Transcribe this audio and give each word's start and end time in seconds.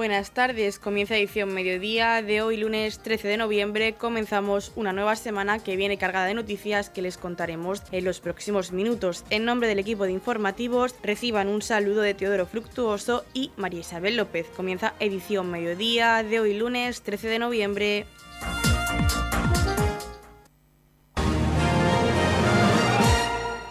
Buenas 0.00 0.30
tardes, 0.30 0.78
comienza 0.78 1.14
edición 1.14 1.52
mediodía 1.52 2.22
de 2.22 2.40
hoy 2.40 2.56
lunes 2.56 3.00
13 3.00 3.28
de 3.28 3.36
noviembre. 3.36 3.92
Comenzamos 3.92 4.72
una 4.74 4.94
nueva 4.94 5.14
semana 5.14 5.58
que 5.58 5.76
viene 5.76 5.98
cargada 5.98 6.24
de 6.24 6.32
noticias 6.32 6.88
que 6.88 7.02
les 7.02 7.18
contaremos 7.18 7.82
en 7.92 8.06
los 8.06 8.20
próximos 8.20 8.72
minutos. 8.72 9.26
En 9.28 9.44
nombre 9.44 9.68
del 9.68 9.78
equipo 9.78 10.04
de 10.04 10.12
informativos, 10.12 10.94
reciban 11.02 11.48
un 11.48 11.60
saludo 11.60 12.00
de 12.00 12.14
Teodoro 12.14 12.46
Fructuoso 12.46 13.26
y 13.34 13.50
María 13.58 13.80
Isabel 13.80 14.16
López. 14.16 14.46
Comienza 14.56 14.94
edición 15.00 15.50
mediodía 15.50 16.22
de 16.22 16.40
hoy 16.40 16.54
lunes 16.54 17.02
13 17.02 17.28
de 17.28 17.38
noviembre. 17.38 18.06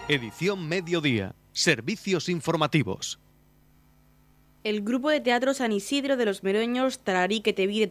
Edición 0.06 0.68
mediodía. 0.68 1.34
Servicios 1.50 2.28
informativos. 2.28 3.18
El 4.62 4.82
grupo 4.82 5.08
de 5.08 5.20
teatro 5.20 5.54
San 5.54 5.72
Isidro 5.72 6.18
de 6.18 6.26
los 6.26 6.42
Meroños, 6.42 6.98
Tararí 6.98 7.40
que 7.40 7.54
te 7.54 7.66
vi 7.66 7.80
de 7.80 7.88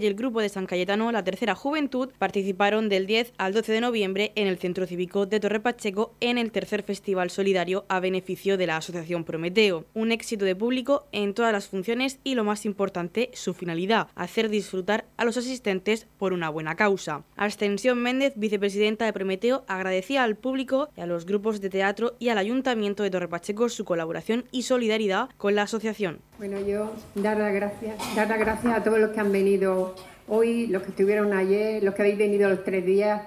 y 0.00 0.06
el 0.06 0.14
grupo 0.14 0.40
de 0.40 0.48
San 0.48 0.66
Cayetano, 0.66 1.12
la 1.12 1.22
Tercera 1.22 1.54
Juventud, 1.54 2.08
participaron 2.18 2.88
del 2.88 3.06
10 3.06 3.34
al 3.38 3.52
12 3.52 3.70
de 3.70 3.80
noviembre 3.80 4.32
en 4.34 4.48
el 4.48 4.58
Centro 4.58 4.84
Cívico 4.88 5.26
de 5.26 5.38
Torrepacheco 5.38 6.12
en 6.18 6.38
el 6.38 6.50
tercer 6.50 6.82
Festival 6.82 7.30
Solidario 7.30 7.84
a 7.88 8.00
beneficio 8.00 8.56
de 8.56 8.66
la 8.66 8.78
Asociación 8.78 9.22
Prometeo. 9.22 9.84
Un 9.94 10.10
éxito 10.10 10.44
de 10.44 10.56
público 10.56 11.06
en 11.12 11.34
todas 11.34 11.52
las 11.52 11.68
funciones 11.68 12.18
y 12.24 12.34
lo 12.34 12.42
más 12.42 12.66
importante, 12.66 13.30
su 13.32 13.54
finalidad, 13.54 14.08
hacer 14.16 14.48
disfrutar 14.48 15.04
a 15.16 15.24
los 15.24 15.36
asistentes 15.36 16.08
por 16.18 16.32
una 16.32 16.48
buena 16.48 16.74
causa. 16.74 17.22
Ascensión 17.36 18.02
Méndez, 18.02 18.32
vicepresidenta 18.34 19.04
de 19.04 19.12
Prometeo, 19.12 19.64
agradecía 19.68 20.24
al 20.24 20.34
público 20.34 20.88
y 20.96 21.00
a 21.00 21.06
los 21.06 21.26
grupos 21.26 21.60
de 21.60 21.70
teatro 21.70 22.16
y 22.18 22.30
al 22.30 22.38
Ayuntamiento 22.38 23.04
de 23.04 23.10
Torrepacheco 23.10 23.68
su 23.68 23.84
colaboración 23.84 24.46
y 24.50 24.62
solidaridad 24.62 25.28
con 25.36 25.54
la 25.54 25.62
asociación 25.62 25.91
bueno, 26.38 26.60
yo 26.60 26.92
dar 27.14 27.38
las 27.38 27.52
gracias, 27.52 27.96
dar 28.16 28.28
las 28.28 28.38
gracias 28.38 28.74
a 28.74 28.82
todos 28.82 28.98
los 28.98 29.10
que 29.10 29.20
han 29.20 29.32
venido 29.32 29.94
hoy, 30.28 30.66
los 30.66 30.82
que 30.82 30.90
estuvieron 30.90 31.32
ayer, 31.32 31.82
los 31.82 31.94
que 31.94 32.02
habéis 32.02 32.18
venido 32.18 32.48
los 32.48 32.64
tres 32.64 32.84
días. 32.84 33.22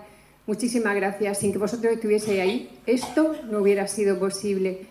Muchísimas 0.47 0.95
gracias. 0.95 1.39
Sin 1.39 1.51
que 1.51 1.57
vosotros 1.57 1.93
estuvieseis 1.93 2.41
ahí, 2.41 2.69
esto 2.85 3.35
no 3.49 3.59
hubiera 3.59 3.87
sido 3.87 4.17
posible. 4.19 4.81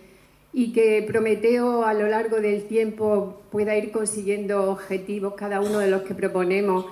Y 0.53 0.71
que 0.71 1.03
Prometeo 1.05 1.85
a 1.85 1.93
lo 1.93 2.07
largo 2.07 2.37
del 2.39 2.63
tiempo 2.63 3.41
pueda 3.51 3.75
ir 3.75 3.91
consiguiendo 3.91 4.71
objetivos, 4.71 5.33
cada 5.35 5.59
uno 5.59 5.79
de 5.79 5.89
los 5.89 6.03
que 6.03 6.15
proponemos, 6.15 6.85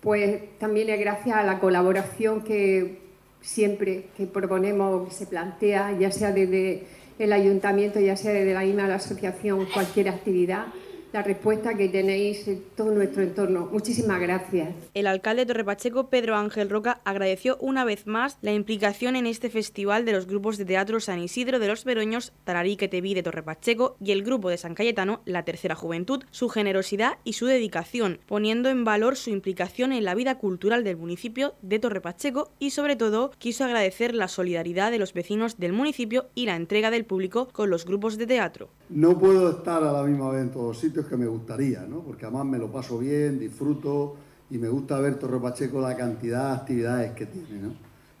pues 0.00 0.58
también 0.58 0.90
es 0.90 1.00
gracias 1.00 1.36
a 1.36 1.42
la 1.42 1.58
colaboración 1.60 2.42
que 2.42 2.98
siempre 3.40 4.06
que 4.16 4.26
proponemos, 4.26 5.08
que 5.08 5.14
se 5.14 5.26
plantea, 5.26 5.96
ya 5.98 6.10
sea 6.10 6.32
desde 6.32 6.86
el 7.18 7.32
ayuntamiento, 7.32 8.00
ya 8.00 8.16
sea 8.16 8.32
de 8.32 8.52
la 8.54 8.62
misma 8.62 8.86
la 8.86 8.96
asociación, 8.96 9.66
cualquier 9.72 10.08
actividad, 10.08 10.66
la 11.12 11.22
respuesta 11.22 11.74
que 11.74 11.88
tenéis 11.88 12.46
en 12.48 12.62
todo 12.76 12.92
nuestro 12.92 13.22
entorno. 13.22 13.68
Muchísimas 13.72 14.20
gracias. 14.20 14.74
El 14.94 15.06
alcalde 15.06 15.42
de 15.42 15.46
Torrepacheco, 15.46 16.10
Pedro 16.10 16.36
Ángel 16.36 16.70
Roca, 16.70 17.00
agradeció 17.04 17.56
una 17.60 17.84
vez 17.84 18.06
más 18.06 18.38
la 18.42 18.52
implicación 18.52 19.16
en 19.16 19.26
este 19.26 19.50
festival 19.50 20.04
de 20.04 20.12
los 20.12 20.26
grupos 20.26 20.58
de 20.58 20.64
teatro 20.64 21.00
San 21.00 21.20
Isidro 21.20 21.58
de 21.58 21.68
los 21.68 21.84
Veroños, 21.84 22.32
Tararí 22.44 22.76
que 22.76 22.88
te 22.88 23.00
vi 23.00 23.14
de 23.14 23.22
Torrepacheco 23.22 23.96
y 24.00 24.12
el 24.12 24.22
grupo 24.22 24.50
de 24.50 24.58
San 24.58 24.74
Cayetano, 24.74 25.22
La 25.24 25.44
Tercera 25.44 25.74
Juventud, 25.74 26.24
su 26.30 26.48
generosidad 26.48 27.18
y 27.24 27.34
su 27.34 27.46
dedicación, 27.46 28.20
poniendo 28.26 28.68
en 28.68 28.84
valor 28.84 29.16
su 29.16 29.30
implicación 29.30 29.92
en 29.92 30.04
la 30.04 30.14
vida 30.14 30.38
cultural 30.38 30.84
del 30.84 30.96
municipio 30.96 31.54
de 31.62 31.78
Torrepacheco 31.78 32.50
y 32.58 32.70
sobre 32.70 32.96
todo 32.96 33.30
quiso 33.38 33.64
agradecer 33.64 34.14
la 34.14 34.28
solidaridad 34.28 34.90
de 34.90 34.98
los 34.98 35.14
vecinos 35.14 35.58
del 35.58 35.72
municipio 35.72 36.26
y 36.34 36.46
la 36.46 36.56
entrega 36.56 36.90
del 36.90 37.04
público 37.04 37.48
con 37.52 37.70
los 37.70 37.84
grupos 37.84 38.18
de 38.18 38.26
teatro. 38.26 38.68
No 38.90 39.18
puedo 39.18 39.50
estar 39.50 39.82
a 39.82 39.92
la 39.92 40.02
misma 40.02 40.30
vez 40.30 40.42
en 40.42 40.50
todos 40.50 40.78
sitios 40.78 40.97
que 41.06 41.16
me 41.16 41.26
gustaría, 41.26 41.82
¿no? 41.82 42.00
porque 42.00 42.26
además 42.26 42.46
me 42.46 42.58
lo 42.58 42.70
paso 42.70 42.98
bien, 42.98 43.38
disfruto 43.38 44.16
y 44.50 44.58
me 44.58 44.68
gusta 44.68 44.98
ver 45.00 45.18
Torre 45.18 45.40
Pacheco 45.40 45.80
la 45.80 45.96
cantidad 45.96 46.50
de 46.50 46.56
actividades 46.56 47.12
que 47.12 47.26
tiene. 47.26 47.62
¿no? 47.62 47.68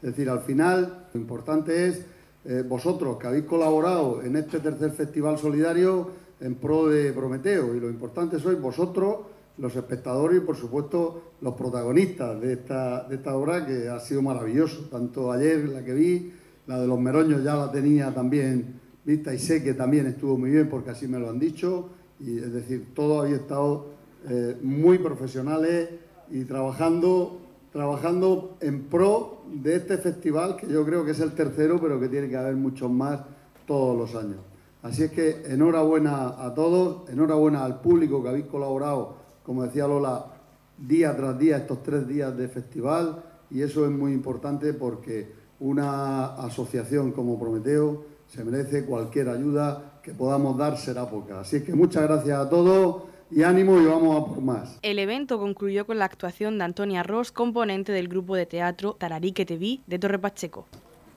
Es 0.02 0.10
decir, 0.10 0.28
al 0.28 0.40
final 0.40 1.06
lo 1.12 1.20
importante 1.20 1.88
es 1.88 2.04
eh, 2.44 2.62
vosotros 2.66 3.18
que 3.18 3.26
habéis 3.26 3.44
colaborado 3.44 4.22
en 4.22 4.36
este 4.36 4.60
tercer 4.60 4.92
festival 4.92 5.38
solidario 5.38 6.10
en 6.40 6.54
pro 6.54 6.88
de 6.88 7.12
Prometeo 7.12 7.74
y 7.74 7.80
lo 7.80 7.90
importante 7.90 8.38
sois 8.38 8.60
vosotros, 8.60 9.16
los 9.58 9.74
espectadores 9.74 10.38
y 10.38 10.40
por 10.40 10.56
supuesto 10.56 11.34
los 11.40 11.54
protagonistas 11.54 12.40
de 12.40 12.52
esta, 12.52 13.08
de 13.08 13.16
esta 13.16 13.34
obra 13.34 13.66
que 13.66 13.88
ha 13.88 13.98
sido 13.98 14.22
maravilloso. 14.22 14.88
Tanto 14.90 15.32
ayer 15.32 15.68
la 15.68 15.84
que 15.84 15.94
vi, 15.94 16.32
la 16.66 16.78
de 16.80 16.86
los 16.86 17.00
Meroños 17.00 17.42
ya 17.42 17.56
la 17.56 17.72
tenía 17.72 18.14
también 18.14 18.80
vista 19.04 19.34
y 19.34 19.38
sé 19.38 19.62
que 19.62 19.74
también 19.74 20.06
estuvo 20.06 20.38
muy 20.38 20.50
bien 20.50 20.68
porque 20.68 20.90
así 20.90 21.08
me 21.08 21.18
lo 21.18 21.30
han 21.30 21.38
dicho 21.38 21.88
y 22.20 22.38
es 22.38 22.52
decir, 22.52 22.94
todos 22.94 23.20
habéis 23.24 23.40
estado 23.40 23.86
eh, 24.28 24.56
muy 24.62 24.98
profesionales 24.98 25.90
y 26.30 26.44
trabajando, 26.44 27.40
trabajando 27.72 28.56
en 28.60 28.84
pro 28.84 29.42
de 29.52 29.76
este 29.76 29.98
festival, 29.98 30.56
que 30.56 30.66
yo 30.66 30.84
creo 30.84 31.04
que 31.04 31.12
es 31.12 31.20
el 31.20 31.32
tercero, 31.32 31.80
pero 31.80 32.00
que 32.00 32.08
tiene 32.08 32.28
que 32.28 32.36
haber 32.36 32.56
muchos 32.56 32.90
más 32.90 33.20
todos 33.66 33.96
los 33.96 34.14
años. 34.14 34.38
Así 34.82 35.04
es 35.04 35.10
que 35.10 35.42
enhorabuena 35.46 36.44
a 36.44 36.54
todos, 36.54 37.08
enhorabuena 37.10 37.64
al 37.64 37.80
público 37.80 38.22
que 38.22 38.28
habéis 38.28 38.46
colaborado, 38.46 39.16
como 39.44 39.64
decía 39.64 39.86
Lola, 39.86 40.26
día 40.76 41.16
tras 41.16 41.38
día, 41.38 41.56
estos 41.56 41.82
tres 41.82 42.06
días 42.06 42.36
de 42.36 42.48
festival, 42.48 43.24
y 43.50 43.62
eso 43.62 43.84
es 43.84 43.90
muy 43.90 44.12
importante 44.12 44.72
porque 44.74 45.32
una 45.60 46.34
asociación 46.36 47.12
como 47.12 47.38
Prometeo 47.38 48.04
se 48.28 48.44
merece 48.44 48.84
cualquier 48.84 49.28
ayuda 49.30 49.97
que 50.08 50.14
podamos 50.14 50.56
dar 50.56 50.78
será 50.78 51.04
poca. 51.04 51.40
Así 51.40 51.62
que 51.62 51.74
muchas 51.74 52.04
gracias 52.04 52.38
a 52.38 52.48
todos 52.48 53.02
y 53.30 53.42
ánimo 53.42 53.78
y 53.78 53.84
vamos 53.84 54.16
a 54.16 54.26
por 54.26 54.40
más. 54.40 54.78
El 54.80 54.98
evento 54.98 55.38
concluyó 55.38 55.86
con 55.86 55.98
la 55.98 56.06
actuación 56.06 56.56
de 56.56 56.64
Antonia 56.64 57.02
Ross, 57.02 57.30
componente 57.30 57.92
del 57.92 58.08
grupo 58.08 58.34
de 58.34 58.46
teatro 58.46 58.94
Tararí 58.94 59.32
que 59.32 59.44
te 59.44 59.58
vi 59.58 59.82
de 59.86 59.98
Torre 59.98 60.18
Pacheco. 60.18 60.66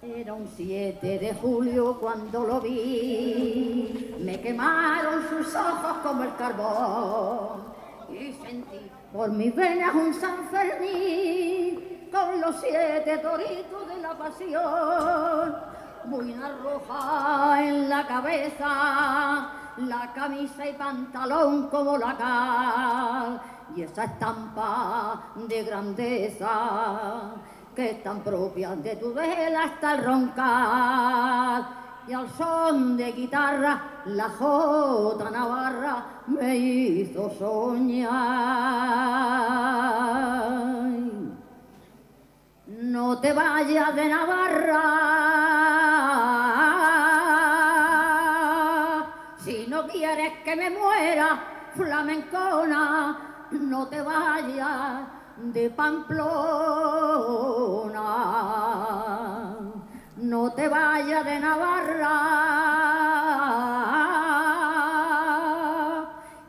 Era 0.03 0.34
un 0.34 0.46
7 0.57 1.19
de 1.19 1.34
julio 1.35 1.97
cuando 2.02 2.44
lo 2.44 2.59
vi, 2.59 4.13
me 4.19 4.41
quemaron 4.41 5.22
sus 5.29 5.56
ojos 5.56 5.97
como 6.03 6.23
el 6.23 6.35
carbón 6.35 7.62
y 8.09 8.34
sentí 8.46 8.91
por 9.13 9.31
mis 9.31 9.56
venas 9.56 9.96
un 9.96 10.13
San 10.13 10.50
Fermín 10.50 11.79
con 12.12 12.41
los 12.41 12.56
siete 12.59 13.19
toritos 13.19 13.88
de 13.88 14.02
la 14.02 14.18
pasión 14.18 15.81
buena 16.06 16.50
roja 16.63 17.63
en 17.63 17.89
la 17.89 18.06
cabeza, 18.06 19.50
la 19.78 20.13
camisa 20.13 20.67
y 20.67 20.73
pantalón 20.73 21.67
como 21.67 21.97
la 21.97 22.17
cal, 22.17 23.41
y 23.75 23.84
esa 23.84 24.06
estampa 24.06 25.22
de 25.35 25.63
grandeza 25.63 27.31
que 27.75 27.91
es 27.91 28.03
tan 28.03 28.19
propia 28.22 28.75
de 28.75 28.95
tu 28.97 29.13
vela 29.13 29.63
hasta 29.63 29.95
el 29.95 30.03
roncar. 30.03 31.81
Y 32.07 32.13
al 32.13 32.29
son 32.31 32.97
de 32.97 33.11
guitarra, 33.11 33.81
la 34.06 34.29
jota 34.29 35.29
navarra 35.29 36.06
me 36.28 36.56
hizo 36.57 37.29
soñar. 37.29 38.11
No 42.91 43.19
te 43.19 43.31
vayas 43.31 43.96
de 43.96 44.09
Navarra. 44.09 45.41
Quieres 50.02 50.40
que 50.44 50.56
me 50.56 50.69
muera, 50.69 51.44
flamencona, 51.75 53.47
no 53.52 53.88
te 53.88 54.02
vayas 54.02 55.02
de 55.38 55.69
Pamplona, 55.69 56.25
no 60.18 60.52
te 60.53 60.68
vayas 60.68 61.23
de 61.23 61.40
Navarra, 61.40 62.18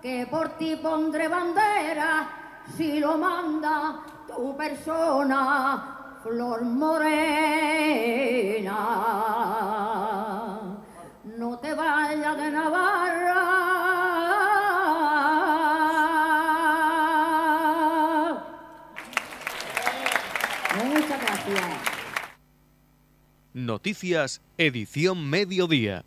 que 0.01 0.27
por 0.31 0.49
ti 0.57 0.77
pondré 0.77 1.29
bandera 1.29 2.29
si 2.75 3.01
lo 3.01 3.19
manda 3.19 4.01
tu 4.27 4.57
persona, 4.57 6.02
Flor 6.23 6.63
Morena 6.63 7.13
no 11.43 11.59
te 11.59 11.75
vayas 11.75 12.37
de 12.37 12.51
Navarra. 12.51 13.43
Muchas 20.85 21.21
gracias. 21.21 21.65
Noticias, 23.55 24.41
edición 24.57 25.29
mediodía. 25.29 26.05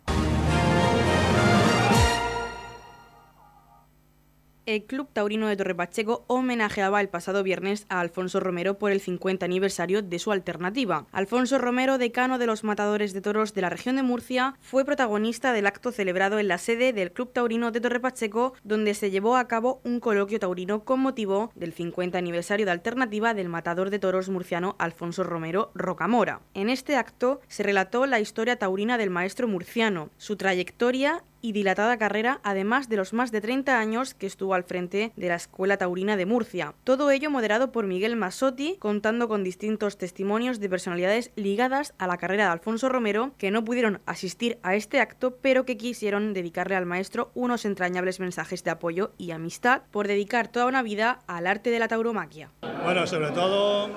El 4.66 4.82
Club 4.82 5.08
Taurino 5.12 5.46
de 5.46 5.56
Torre 5.56 5.76
Pacheco 5.76 6.24
homenajeaba 6.26 7.00
el 7.00 7.08
pasado 7.08 7.44
viernes 7.44 7.86
a 7.88 8.00
Alfonso 8.00 8.40
Romero 8.40 8.78
por 8.78 8.90
el 8.90 9.00
50 9.00 9.46
aniversario 9.46 10.02
de 10.02 10.18
su 10.18 10.32
alternativa. 10.32 11.06
Alfonso 11.12 11.58
Romero, 11.58 11.98
decano 11.98 12.36
de 12.38 12.46
los 12.46 12.64
matadores 12.64 13.12
de 13.12 13.20
toros 13.20 13.54
de 13.54 13.60
la 13.60 13.70
región 13.70 13.94
de 13.94 14.02
Murcia, 14.02 14.56
fue 14.60 14.84
protagonista 14.84 15.52
del 15.52 15.68
acto 15.68 15.92
celebrado 15.92 16.40
en 16.40 16.48
la 16.48 16.58
sede 16.58 16.92
del 16.92 17.12
Club 17.12 17.32
Taurino 17.32 17.70
de 17.70 17.80
Torre 17.80 18.00
Pacheco, 18.00 18.54
donde 18.64 18.94
se 18.94 19.12
llevó 19.12 19.36
a 19.36 19.46
cabo 19.46 19.80
un 19.84 20.00
coloquio 20.00 20.40
taurino 20.40 20.82
con 20.82 20.98
motivo 20.98 21.52
del 21.54 21.72
50 21.72 22.18
aniversario 22.18 22.66
de 22.66 22.72
alternativa 22.72 23.34
del 23.34 23.48
matador 23.48 23.90
de 23.90 24.00
toros 24.00 24.30
murciano 24.30 24.74
Alfonso 24.80 25.22
Romero 25.22 25.70
Rocamora. 25.76 26.40
En 26.54 26.70
este 26.70 26.96
acto 26.96 27.40
se 27.46 27.62
relató 27.62 28.04
la 28.06 28.18
historia 28.18 28.58
taurina 28.58 28.98
del 28.98 29.10
maestro 29.10 29.46
murciano, 29.46 30.10
su 30.16 30.34
trayectoria 30.34 31.22
y 31.40 31.52
dilatada 31.52 31.96
carrera, 31.96 32.40
además 32.42 32.88
de 32.88 32.96
los 32.96 33.12
más 33.12 33.32
de 33.32 33.40
30 33.40 33.78
años 33.78 34.14
que 34.14 34.26
estuvo 34.26 34.54
al 34.54 34.64
frente 34.64 35.12
de 35.16 35.28
la 35.28 35.36
Escuela 35.36 35.76
Taurina 35.76 36.16
de 36.16 36.26
Murcia. 36.26 36.74
Todo 36.84 37.10
ello 37.10 37.30
moderado 37.30 37.72
por 37.72 37.86
Miguel 37.86 38.16
Masotti, 38.16 38.76
contando 38.78 39.28
con 39.28 39.44
distintos 39.44 39.96
testimonios 39.96 40.60
de 40.60 40.68
personalidades 40.68 41.30
ligadas 41.36 41.94
a 41.98 42.06
la 42.06 42.16
carrera 42.16 42.44
de 42.44 42.50
Alfonso 42.50 42.88
Romero, 42.88 43.32
que 43.38 43.50
no 43.50 43.64
pudieron 43.64 44.00
asistir 44.06 44.58
a 44.62 44.74
este 44.74 45.00
acto, 45.00 45.36
pero 45.42 45.64
que 45.64 45.76
quisieron 45.76 46.34
dedicarle 46.34 46.76
al 46.76 46.86
maestro 46.86 47.30
unos 47.34 47.64
entrañables 47.64 48.20
mensajes 48.20 48.64
de 48.64 48.70
apoyo 48.70 49.12
y 49.18 49.30
amistad 49.30 49.82
por 49.90 50.08
dedicar 50.08 50.48
toda 50.48 50.66
una 50.66 50.82
vida 50.82 51.20
al 51.26 51.46
arte 51.46 51.70
de 51.70 51.78
la 51.78 51.88
tauromaquia. 51.88 52.50
Bueno, 52.84 53.06
sobre 53.06 53.30
todo, 53.30 53.90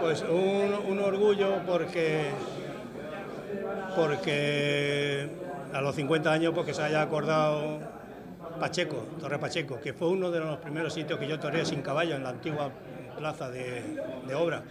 pues 0.00 0.22
un, 0.22 0.74
un 0.88 0.98
orgullo 0.98 1.62
porque 1.66 2.30
porque 3.96 5.28
a 5.76 5.80
los 5.82 5.94
50 5.94 6.32
años 6.32 6.54
porque 6.54 6.72
se 6.72 6.82
haya 6.82 7.02
acordado 7.02 7.78
Pacheco, 8.58 9.06
Torre 9.20 9.38
Pacheco, 9.38 9.78
que 9.80 9.92
fue 9.92 10.08
uno 10.08 10.30
de 10.30 10.40
los 10.40 10.56
primeros 10.58 10.94
sitios 10.94 11.18
que 11.18 11.28
yo 11.28 11.38
toré 11.38 11.66
sin 11.66 11.82
caballo 11.82 12.16
en 12.16 12.22
la 12.22 12.30
antigua 12.30 12.70
plaza 13.16 13.50
de, 13.50 14.34
obra. 14.34 14.62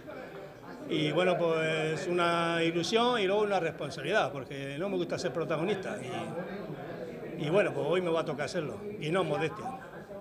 Y 0.88 1.12
bueno, 1.12 1.36
pues 1.38 2.06
una 2.08 2.62
ilusión 2.62 3.20
y 3.20 3.26
luego 3.26 3.42
una 3.42 3.60
responsabilidad, 3.60 4.32
porque 4.32 4.76
no 4.78 4.88
me 4.88 4.96
gusta 4.96 5.18
ser 5.18 5.32
protagonista. 5.32 5.96
Y, 7.38 7.50
bueno, 7.50 7.72
pues 7.72 7.86
hoy 7.88 8.00
me 8.00 8.10
va 8.10 8.20
a 8.20 8.24
tocar 8.24 8.46
hacerlo, 8.46 8.80
y 9.00 9.10
no 9.10 9.22
modestia. 9.24 9.64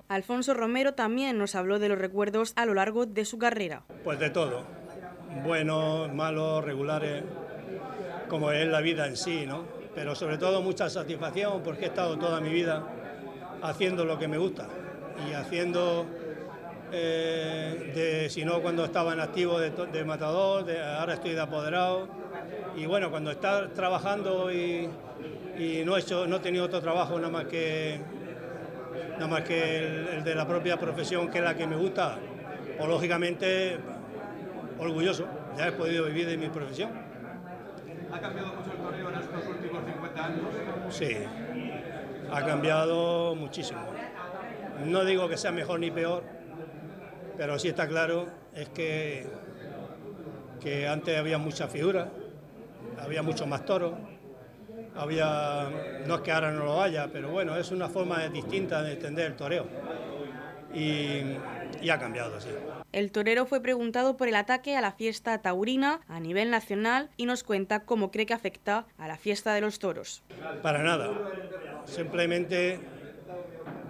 Alfonso 0.07 0.53
Romero 0.53 0.93
también 0.93 1.37
nos 1.37 1.55
habló 1.55 1.79
de 1.79 1.89
los 1.89 1.97
recuerdos 1.97 2.53
a 2.55 2.65
lo 2.65 2.75
largo 2.75 3.05
de 3.05 3.25
su 3.25 3.39
carrera. 3.39 3.83
Pues 4.03 4.19
de 4.19 4.29
todo, 4.29 4.63
buenos, 5.43 6.13
malos, 6.13 6.63
regulares, 6.63 7.23
como 8.27 8.51
es 8.51 8.67
la 8.67 8.81
vida 8.81 9.07
en 9.07 9.17
sí, 9.17 9.45
¿no? 9.47 9.74
Pero 9.95 10.13
sobre 10.13 10.37
todo 10.37 10.61
mucha 10.61 10.89
satisfacción 10.89 11.63
porque 11.63 11.85
he 11.85 11.87
estado 11.87 12.19
toda 12.19 12.41
mi 12.41 12.49
vida 12.49 12.83
haciendo 13.61 14.05
lo 14.05 14.19
que 14.19 14.27
me 14.27 14.37
gusta 14.37 14.67
y 15.27 15.33
haciendo, 15.33 16.05
eh, 16.91 17.91
de, 17.95 18.29
si 18.29 18.43
no 18.43 18.61
cuando 18.61 18.83
estaba 18.83 19.13
en 19.13 19.21
activo 19.21 19.59
de, 19.59 20.03
matador, 20.03 20.69
ahora 20.99 21.13
estoy 21.13 21.31
de 21.31 21.41
apoderado 21.41 22.07
y 22.75 22.85
bueno, 22.85 23.09
cuando 23.09 23.31
estás 23.31 23.73
trabajando 23.73 24.51
y, 24.51 24.89
no, 25.85 25.95
he 25.95 25.99
hecho, 26.01 26.27
no 26.27 26.35
he 26.35 26.39
tenido 26.39 26.65
otro 26.65 26.81
trabajo 26.81 27.17
nada 27.17 27.31
más 27.31 27.45
que, 27.45 28.01
nada 29.13 29.27
más 29.27 29.41
que 29.43 30.17
el, 30.17 30.23
de 30.23 30.35
la 30.35 30.45
propia 30.45 30.77
profesión 30.77 31.29
que 31.29 31.37
es 31.37 31.43
la 31.43 31.55
que 31.55 31.65
me 31.65 31.77
gusta, 31.77 32.17
o 32.73 32.77
pues 32.77 32.89
lógicamente 32.89 33.77
orgulloso, 34.77 35.25
ya 35.57 35.69
he 35.69 35.71
podido 35.71 36.05
vivir 36.05 36.27
de 36.27 36.37
mi 36.37 36.49
profesión. 36.49 36.89
¿Ha 38.11 38.19
cambiado 38.19 38.47
mucho 38.53 38.71
el 38.71 38.77
torneo 38.77 39.09
en 39.09 39.15
estos 39.15 39.45
últimos 39.47 39.83
50 39.85 40.25
años? 40.25 40.41
Sí, 40.89 41.17
ha 42.31 42.45
cambiado 42.45 43.35
muchísimo. 43.35 43.81
No 44.85 45.05
digo 45.05 45.27
que 45.29 45.37
sea 45.37 45.51
mejor 45.51 45.79
ni 45.79 45.91
peor, 45.91 46.23
pero 47.37 47.57
sí 47.59 47.69
está 47.69 47.87
claro 47.87 48.27
es 48.53 48.69
que, 48.69 49.27
que 50.61 50.87
antes 50.87 51.17
había 51.17 51.37
mucha 51.37 51.67
figura, 51.67 52.09
había 52.97 53.21
mucho 53.21 53.45
más 53.45 53.65
toros, 53.65 53.93
había, 54.95 55.69
no 56.07 56.15
es 56.15 56.21
que 56.21 56.31
ahora 56.31 56.51
no 56.51 56.65
lo 56.65 56.81
haya, 56.81 57.09
pero 57.11 57.29
bueno, 57.29 57.55
es 57.57 57.71
una 57.71 57.89
forma 57.89 58.27
distinta 58.29 58.81
de 58.81 58.93
entender 58.93 59.27
el 59.27 59.35
toreo. 59.35 59.65
Y, 60.73 61.21
y 61.81 61.89
ha 61.89 61.99
cambiado, 61.99 62.39
sí. 62.39 62.49
El 62.95 63.11
torero 63.11 63.45
fue 63.45 63.59
preguntado 63.59 64.15
por 64.15 64.29
el 64.29 64.35
ataque 64.37 64.77
a 64.77 64.79
la 64.79 64.93
fiesta 64.93 65.41
taurina 65.41 65.99
a 66.07 66.21
nivel 66.21 66.49
nacional 66.49 67.09
y 67.17 67.25
nos 67.25 67.43
cuenta 67.43 67.81
cómo 67.81 68.09
cree 68.09 68.25
que 68.25 68.33
afecta 68.33 68.85
a 68.97 69.09
la 69.09 69.17
fiesta 69.17 69.53
de 69.53 69.59
los 69.59 69.79
toros. 69.79 70.23
Para 70.61 70.81
nada, 70.81 71.11
simplemente 71.83 72.79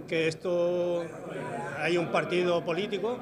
que 0.08 0.28
esto 0.28 1.06
hay 1.78 1.98
un 1.98 2.08
partido 2.12 2.66
político 2.66 3.20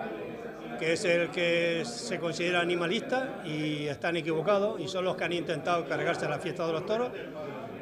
que 0.79 0.93
es 0.93 1.03
el 1.03 1.29
que 1.31 1.83
se 1.83 2.17
considera 2.17 2.61
animalista 2.61 3.41
y 3.43 3.87
están 3.87 4.15
equivocados 4.15 4.79
y 4.79 4.87
son 4.87 5.03
los 5.03 5.17
que 5.17 5.25
han 5.25 5.33
intentado 5.33 5.85
cargarse 5.85 6.29
la 6.29 6.39
fiesta 6.39 6.65
de 6.65 6.71
los 6.71 6.85
toros. 6.85 7.11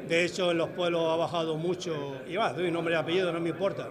De 0.08 0.24
hecho, 0.24 0.50
en 0.50 0.58
los 0.58 0.70
pueblos 0.70 1.08
ha 1.08 1.14
bajado 1.14 1.56
mucho, 1.56 2.16
y 2.26 2.34
va, 2.34 2.52
doy 2.52 2.68
nombre 2.72 2.94
y 2.94 2.96
apellido, 2.96 3.32
no 3.32 3.38
me 3.38 3.50
importa, 3.50 3.88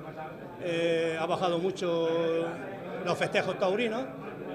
eh, 0.61 1.17
ha 1.17 1.25
bajado 1.25 1.59
mucho 1.59 2.45
los 3.05 3.17
festejos 3.17 3.57
taurinos, 3.57 4.03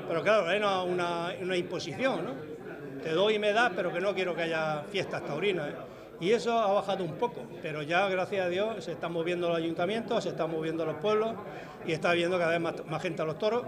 pero 0.08 0.22
claro, 0.22 0.50
es 0.50 0.60
una, 0.60 1.32
una, 1.40 1.56
imposición, 1.56 2.24
¿no? 2.24 2.32
Te 3.02 3.10
doy 3.12 3.34
y 3.34 3.38
me 3.38 3.52
das, 3.52 3.72
pero 3.74 3.92
que 3.92 4.00
no 4.00 4.14
quiero 4.14 4.34
que 4.34 4.42
haya 4.42 4.84
fiestas 4.90 5.24
taurinas. 5.24 5.68
¿eh? 5.68 5.74
Y 6.20 6.32
eso 6.32 6.58
ha 6.58 6.72
bajado 6.72 7.04
un 7.04 7.14
poco, 7.14 7.42
pero 7.60 7.82
ya, 7.82 8.08
gracias 8.08 8.46
a 8.46 8.48
Dios, 8.48 8.84
se 8.84 8.92
están 8.92 9.12
moviendo 9.12 9.48
los 9.48 9.58
ayuntamientos, 9.58 10.22
se 10.24 10.30
están 10.30 10.50
moviendo 10.50 10.86
los 10.86 10.96
pueblos 10.96 11.34
y 11.84 11.92
está 11.92 12.12
viendo 12.12 12.38
cada 12.38 12.58
vez 12.58 12.60
más, 12.60 13.02
gente 13.02 13.22
a 13.22 13.24
los 13.26 13.38
toros 13.38 13.64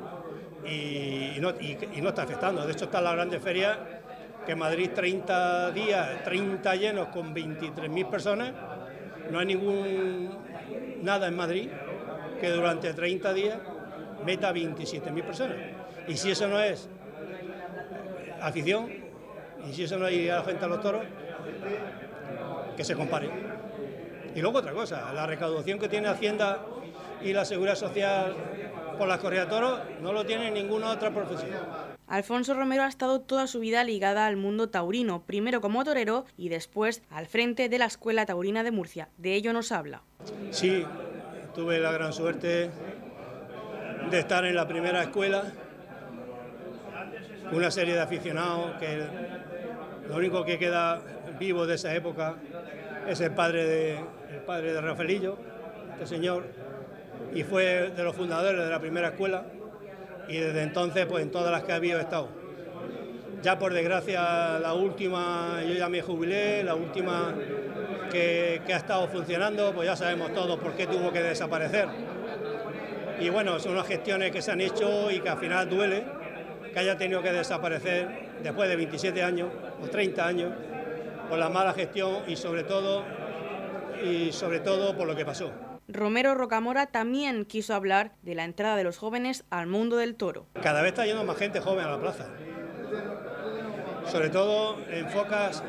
y, 0.65 1.39
no, 1.41 1.51
y, 1.61 2.01
no, 2.01 2.09
está 2.09 2.23
afectando. 2.23 2.65
De 2.65 2.73
hecho, 2.73 2.87
está 2.87 3.01
la 3.01 3.13
grande 3.13 3.39
feria 3.39 3.79
que 4.47 4.57
Madrid 4.57 4.91
30 4.95 5.73
días, 5.73 6.25
30 6.25 6.75
llenos 6.77 7.09
con 7.09 7.35
23.000 7.35 8.09
personas. 8.09 8.53
No 9.31 9.41
hay 9.41 9.47
ningún 9.47 10.31
nada 11.03 11.29
en 11.29 11.37
Madrid 11.37 11.69
que 12.41 12.49
durante 12.49 12.95
30 12.95 13.35
días 13.35 13.59
meta 14.25 14.53
27.000 14.53 15.23
personas. 15.23 15.57
Y 16.07 16.17
si 16.17 16.31
eso 16.31 16.49
no 16.49 16.61
es 16.61 16.89
afición, 18.41 18.89
y 19.69 19.73
si 19.73 19.85
eso 19.85 19.99
no 19.99 20.07
es 20.07 20.15
ir 20.15 20.33
a 20.33 20.37
la 20.37 20.45
gente 20.45 20.65
a 20.65 20.69
los 20.69 20.81
toros, 20.81 21.03
que 22.77 22.85
se 22.85 22.95
compare. 22.95 23.29
Y 24.35 24.41
luego 24.41 24.59
otra 24.59 24.73
cosa, 24.73 25.13
la 25.13 25.27
recaudación 25.27 25.79
que 25.79 25.89
tiene 25.89 26.09
Hacienda 26.09 26.61
y 27.23 27.33
la 27.33 27.45
Seguridad 27.45 27.75
Social 27.75 28.35
por 28.97 29.09
las 29.09 29.19
corridas 29.19 29.47
de 29.47 29.51
toros 29.51 29.81
no 30.01 30.13
lo 30.13 30.25
tiene 30.25 30.51
ninguna 30.51 30.91
otra 30.91 31.13
profesión. 31.13 31.51
Alfonso 32.07 32.55
Romero 32.55 32.85
ha 32.85 32.89
estado 32.89 33.21
toda 33.21 33.47
su 33.47 33.61
vida 33.61 33.85
ligada 33.85 34.27
al 34.27 34.37
mundo 34.37 34.71
taurino, 34.71 35.23
primero 35.27 35.61
como 35.61 35.85
torero 35.85 36.25
y 36.37 36.49
después 36.49 37.03
al 37.11 37.27
frente 37.27 37.69
de 37.69 37.79
la 37.79 37.85
Escuela 37.85 38.25
Taurina 38.25 38.63
de 38.63 38.71
Murcia. 38.71 39.09
De 39.19 39.35
ello 39.35 39.53
nos 39.53 39.73
habla. 39.73 40.03
Sí, 40.51 40.85
tuve 41.55 41.79
la 41.79 41.93
gran 41.93 42.13
suerte 42.13 42.71
de 44.11 44.21
estar 44.21 44.45
en 44.47 44.55
la 44.55 44.67
primera 44.67 45.03
escuela, 45.03 45.43
una 47.53 47.71
serie 47.71 47.95
de 47.95 48.01
aficionados 48.01 48.77
que 48.79 49.03
lo 50.09 50.17
único 50.17 50.45
que 50.45 50.59
queda 50.59 51.01
vivo 51.39 51.67
de 51.67 51.75
esa 51.75 51.95
época 51.95 52.37
es 53.07 53.21
el 53.21 53.33
padre 53.33 53.65
de, 53.65 53.95
el 54.31 54.41
padre 54.47 54.73
de 54.73 54.81
Rafaelillo, 54.81 55.37
este 55.93 56.07
señor, 56.07 56.47
y 57.35 57.43
fue 57.43 57.91
de 57.95 58.03
los 58.03 58.17
fundadores 58.17 58.65
de 58.65 58.71
la 58.71 58.81
primera 58.81 59.09
escuela 59.09 59.45
y 60.29 60.39
desde 60.39 60.63
entonces 60.63 61.05
pues 61.07 61.23
en 61.23 61.31
todas 61.31 61.53
las 61.53 61.65
que 61.65 61.73
ha 61.73 61.77
habido 61.77 61.99
he 61.99 62.03
estado. 62.03 62.29
Ya 63.43 63.59
por 63.59 63.75
desgracia 63.75 64.59
la 64.59 64.73
última, 64.73 65.61
yo 65.67 65.75
ya 65.75 65.89
me 65.89 66.01
jubilé, 66.01 66.65
la 66.65 66.75
última 66.75 67.35
que, 68.11 68.63
que 68.67 68.75
ha 68.75 68.79
estado 68.79 69.07
funcionando, 69.09 69.73
pues 69.75 69.87
ya 69.87 69.97
sabemos 69.97 70.33
todos 70.33 70.59
por 70.59 70.73
qué 70.73 70.87
tuvo 70.87 71.13
que 71.13 71.23
desaparecer 71.23 71.89
y 73.21 73.29
bueno, 73.29 73.59
son 73.59 73.73
unas 73.73 73.87
gestiones 73.87 74.31
que 74.31 74.43
se 74.43 74.53
han 74.53 74.61
hecho 74.61 75.11
y 75.11 75.21
que 75.21 75.29
al 75.29 75.39
final 75.39 75.69
duele 75.69 76.05
que 76.73 76.79
haya 76.79 76.97
tenido 76.97 77.23
que 77.23 77.33
desaparecer 77.33 78.29
después 78.43 78.69
de 78.69 78.77
27 78.77 79.23
años 79.23 79.49
o 79.83 79.89
30 79.89 80.27
años 80.27 80.53
por 81.29 81.39
la 81.39 81.49
mala 81.49 81.73
gestión 81.73 82.23
y 82.27 82.37
sobre 82.37 82.65
todo 82.65 83.05
y 84.03 84.31
sobre 84.33 84.61
todo 84.61 84.97
por 84.97 85.07
lo 85.07 85.17
que 85.17 85.25
pasó. 85.25 85.51
Romero 85.89 86.35
Rocamora 86.35 86.87
también 86.87 87.45
quiso 87.45 87.75
hablar 87.75 88.13
de 88.23 88.35
la 88.35 88.45
entrada 88.45 88.77
de 88.77 88.85
los 88.85 88.99
jóvenes 88.99 89.45
al 89.51 89.67
mundo 89.67 89.97
del 89.97 90.15
toro. 90.15 90.47
Cada 90.63 90.83
vez 90.83 90.93
está 90.93 91.07
yendo 91.07 91.25
más 91.25 91.39
gente 91.39 91.61
joven 91.61 91.87
a 91.87 91.91
la 91.91 91.99
plaza. 91.99 92.27
Sobre 94.07 94.29
todo 94.29 94.79
enfocas 94.91 95.63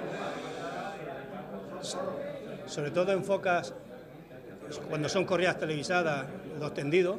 sobre 2.65 2.91
todo 2.91 3.11
enfocas 3.11 3.73
cuando 4.87 5.09
son 5.09 5.25
corridas 5.25 5.57
televisadas, 5.57 6.27
los 6.59 6.73
tendidos, 6.73 7.17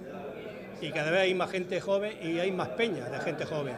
y 0.80 0.90
cada 0.90 1.10
vez 1.10 1.20
hay 1.20 1.34
más 1.34 1.50
gente 1.50 1.80
joven 1.80 2.16
y 2.22 2.38
hay 2.38 2.52
más 2.52 2.68
peñas 2.70 3.10
de 3.10 3.18
gente 3.20 3.44
joven. 3.44 3.74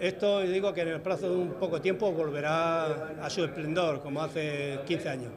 Esto 0.00 0.42
digo 0.42 0.72
que 0.72 0.82
en 0.82 0.88
el 0.88 1.00
plazo 1.00 1.28
de 1.28 1.36
un 1.36 1.54
poco 1.54 1.80
tiempo 1.80 2.12
volverá 2.12 3.10
a 3.20 3.30
su 3.30 3.44
esplendor, 3.44 4.00
como 4.00 4.22
hace 4.22 4.78
15 4.86 5.08
años. 5.08 5.32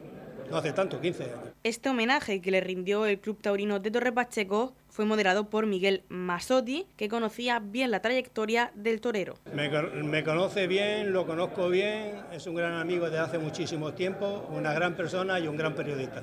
no 0.50 0.56
hace 0.56 0.72
tanto, 0.72 1.00
15 1.00 1.24
años. 1.24 1.38
Este 1.64 1.88
homenaje 1.88 2.40
que 2.40 2.50
le 2.50 2.60
rindió 2.60 3.06
el 3.06 3.18
Club 3.18 3.40
Taurino 3.40 3.80
de 3.80 3.90
Torre 3.90 4.12
Pacheco 4.12 4.74
fue 4.88 5.04
moderado 5.04 5.48
por 5.48 5.66
Miguel 5.66 6.02
Masotti, 6.08 6.86
que 6.96 7.08
conocía 7.08 7.58
bien 7.60 7.90
la 7.90 8.02
trayectoria 8.02 8.70
del 8.74 9.00
torero. 9.00 9.34
Me, 9.52 9.68
me, 10.02 10.22
conoce 10.22 10.66
bien, 10.66 11.12
lo 11.12 11.26
conozco 11.26 11.68
bien, 11.68 12.16
es 12.32 12.46
un 12.46 12.54
gran 12.54 12.74
amigo 12.74 13.08
de 13.10 13.18
hace 13.18 13.38
muchísimo 13.38 13.94
tiempo, 13.94 14.46
una 14.50 14.72
gran 14.74 14.94
persona 14.94 15.40
y 15.40 15.48
un 15.48 15.56
gran 15.56 15.74
periodista. 15.74 16.22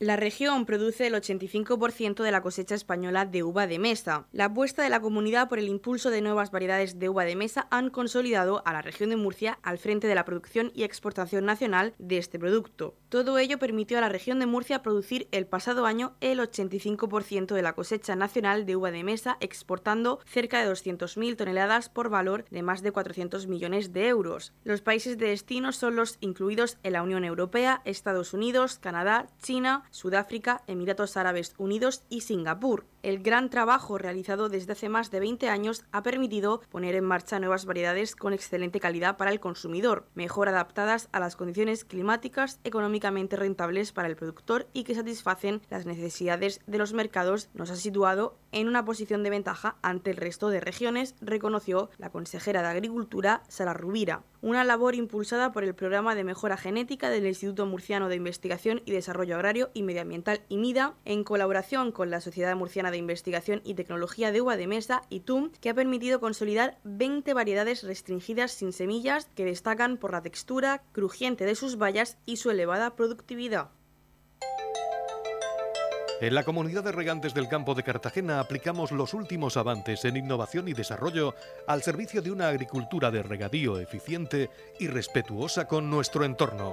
La 0.00 0.14
región 0.14 0.64
produce 0.64 1.08
el 1.08 1.14
85% 1.14 2.22
de 2.22 2.30
la 2.30 2.40
cosecha 2.40 2.76
española 2.76 3.26
de 3.26 3.42
uva 3.42 3.66
de 3.66 3.80
mesa. 3.80 4.28
La 4.30 4.44
apuesta 4.44 4.84
de 4.84 4.90
la 4.90 5.00
comunidad 5.00 5.48
por 5.48 5.58
el 5.58 5.66
impulso 5.66 6.10
de 6.10 6.20
nuevas 6.20 6.52
variedades 6.52 7.00
de 7.00 7.08
uva 7.08 7.24
de 7.24 7.34
mesa 7.34 7.66
han 7.72 7.90
consolidado 7.90 8.62
a 8.64 8.72
la 8.72 8.80
región 8.80 9.10
de 9.10 9.16
Murcia 9.16 9.58
al 9.64 9.78
frente 9.78 10.06
de 10.06 10.14
la 10.14 10.24
producción 10.24 10.70
y 10.72 10.84
exportación 10.84 11.46
nacional 11.46 11.94
de 11.98 12.18
este 12.18 12.38
producto. 12.38 12.94
Todo 13.08 13.38
ello 13.38 13.58
permitió 13.58 13.98
a 13.98 14.00
la 14.00 14.08
región 14.08 14.38
de 14.38 14.46
Murcia 14.46 14.82
producir 14.82 15.26
el 15.32 15.48
pasado 15.48 15.84
año 15.84 16.14
el 16.20 16.38
85% 16.38 17.54
de 17.54 17.62
la 17.62 17.72
cosecha 17.72 18.14
nacional 18.14 18.66
de 18.66 18.76
uva 18.76 18.92
de 18.92 19.02
mesa, 19.02 19.36
exportando 19.40 20.20
cerca 20.26 20.62
de 20.62 20.70
200.000 20.70 21.36
toneladas 21.36 21.88
por 21.88 22.08
valor 22.08 22.44
de 22.50 22.62
más 22.62 22.82
de 22.82 22.92
400 22.92 23.48
millones 23.48 23.92
de 23.92 24.06
euros. 24.06 24.52
Los 24.62 24.80
países 24.80 25.18
de 25.18 25.30
destino 25.30 25.72
son 25.72 25.96
los 25.96 26.18
incluidos 26.20 26.78
en 26.84 26.92
la 26.92 27.02
Unión 27.02 27.24
Europea, 27.24 27.82
Estados 27.84 28.32
Unidos, 28.32 28.78
Canadá, 28.78 29.26
China, 29.42 29.82
Sudáfrica, 29.90 30.62
Emiratos 30.66 31.16
Árabes 31.16 31.54
Unidos 31.58 32.02
y 32.08 32.22
Singapur. 32.22 32.84
El 33.04 33.20
gran 33.22 33.48
trabajo 33.48 33.96
realizado 33.96 34.48
desde 34.48 34.72
hace 34.72 34.88
más 34.88 35.12
de 35.12 35.20
20 35.20 35.48
años 35.48 35.84
ha 35.92 36.02
permitido 36.02 36.62
poner 36.68 36.96
en 36.96 37.04
marcha 37.04 37.38
nuevas 37.38 37.64
variedades 37.64 38.16
con 38.16 38.32
excelente 38.32 38.80
calidad 38.80 39.16
para 39.16 39.30
el 39.30 39.38
consumidor, 39.38 40.08
mejor 40.14 40.48
adaptadas 40.48 41.08
a 41.12 41.20
las 41.20 41.36
condiciones 41.36 41.84
climáticas, 41.84 42.58
económicamente 42.64 43.36
rentables 43.36 43.92
para 43.92 44.08
el 44.08 44.16
productor 44.16 44.66
y 44.72 44.82
que 44.82 44.96
satisfacen 44.96 45.62
las 45.70 45.86
necesidades 45.86 46.60
de 46.66 46.78
los 46.78 46.92
mercados, 46.92 47.50
nos 47.54 47.70
ha 47.70 47.76
situado 47.76 48.36
en 48.50 48.66
una 48.66 48.84
posición 48.84 49.22
de 49.22 49.30
ventaja 49.30 49.76
ante 49.82 50.10
el 50.10 50.16
resto 50.16 50.48
de 50.48 50.60
regiones, 50.60 51.14
reconoció 51.20 51.90
la 51.98 52.10
consejera 52.10 52.62
de 52.62 52.68
Agricultura, 52.68 53.42
Sara 53.48 53.74
Rubira. 53.74 54.24
Una 54.40 54.64
labor 54.64 54.94
impulsada 54.94 55.52
por 55.52 55.64
el 55.64 55.74
Programa 55.74 56.14
de 56.14 56.24
Mejora 56.24 56.56
Genética 56.56 57.10
del 57.10 57.26
Instituto 57.26 57.66
Murciano 57.66 58.08
de 58.08 58.16
Investigación 58.16 58.82
y 58.84 58.92
Desarrollo 58.92 59.34
Agrario 59.34 59.70
y 59.74 59.82
Medioambiental 59.82 60.42
IMIDA, 60.48 60.94
en 61.04 61.24
colaboración 61.24 61.92
con 61.92 62.10
la 62.10 62.20
Sociedad 62.20 62.56
Murciana 62.56 62.87
de 62.90 62.98
Investigación 62.98 63.60
y 63.64 63.74
Tecnología 63.74 64.32
de 64.32 64.40
Uva 64.40 64.56
de 64.56 64.66
Mesa, 64.66 65.02
ITUM, 65.10 65.50
que 65.60 65.70
ha 65.70 65.74
permitido 65.74 66.20
consolidar 66.20 66.78
20 66.84 67.34
variedades 67.34 67.82
restringidas 67.82 68.52
sin 68.52 68.72
semillas 68.72 69.28
que 69.34 69.44
destacan 69.44 69.96
por 69.96 70.12
la 70.12 70.22
textura 70.22 70.82
crujiente 70.92 71.44
de 71.44 71.54
sus 71.54 71.76
bayas 71.76 72.18
y 72.26 72.36
su 72.36 72.50
elevada 72.50 72.96
productividad. 72.96 73.70
En 76.20 76.34
la 76.34 76.42
comunidad 76.42 76.82
de 76.82 76.90
regantes 76.90 77.32
del 77.32 77.48
campo 77.48 77.76
de 77.76 77.84
Cartagena 77.84 78.40
aplicamos 78.40 78.90
los 78.90 79.14
últimos 79.14 79.56
avances 79.56 80.04
en 80.04 80.16
innovación 80.16 80.66
y 80.66 80.72
desarrollo 80.72 81.34
al 81.68 81.82
servicio 81.82 82.22
de 82.22 82.32
una 82.32 82.48
agricultura 82.48 83.12
de 83.12 83.22
regadío 83.22 83.78
eficiente 83.78 84.50
y 84.80 84.88
respetuosa 84.88 85.68
con 85.68 85.88
nuestro 85.88 86.24
entorno. 86.24 86.72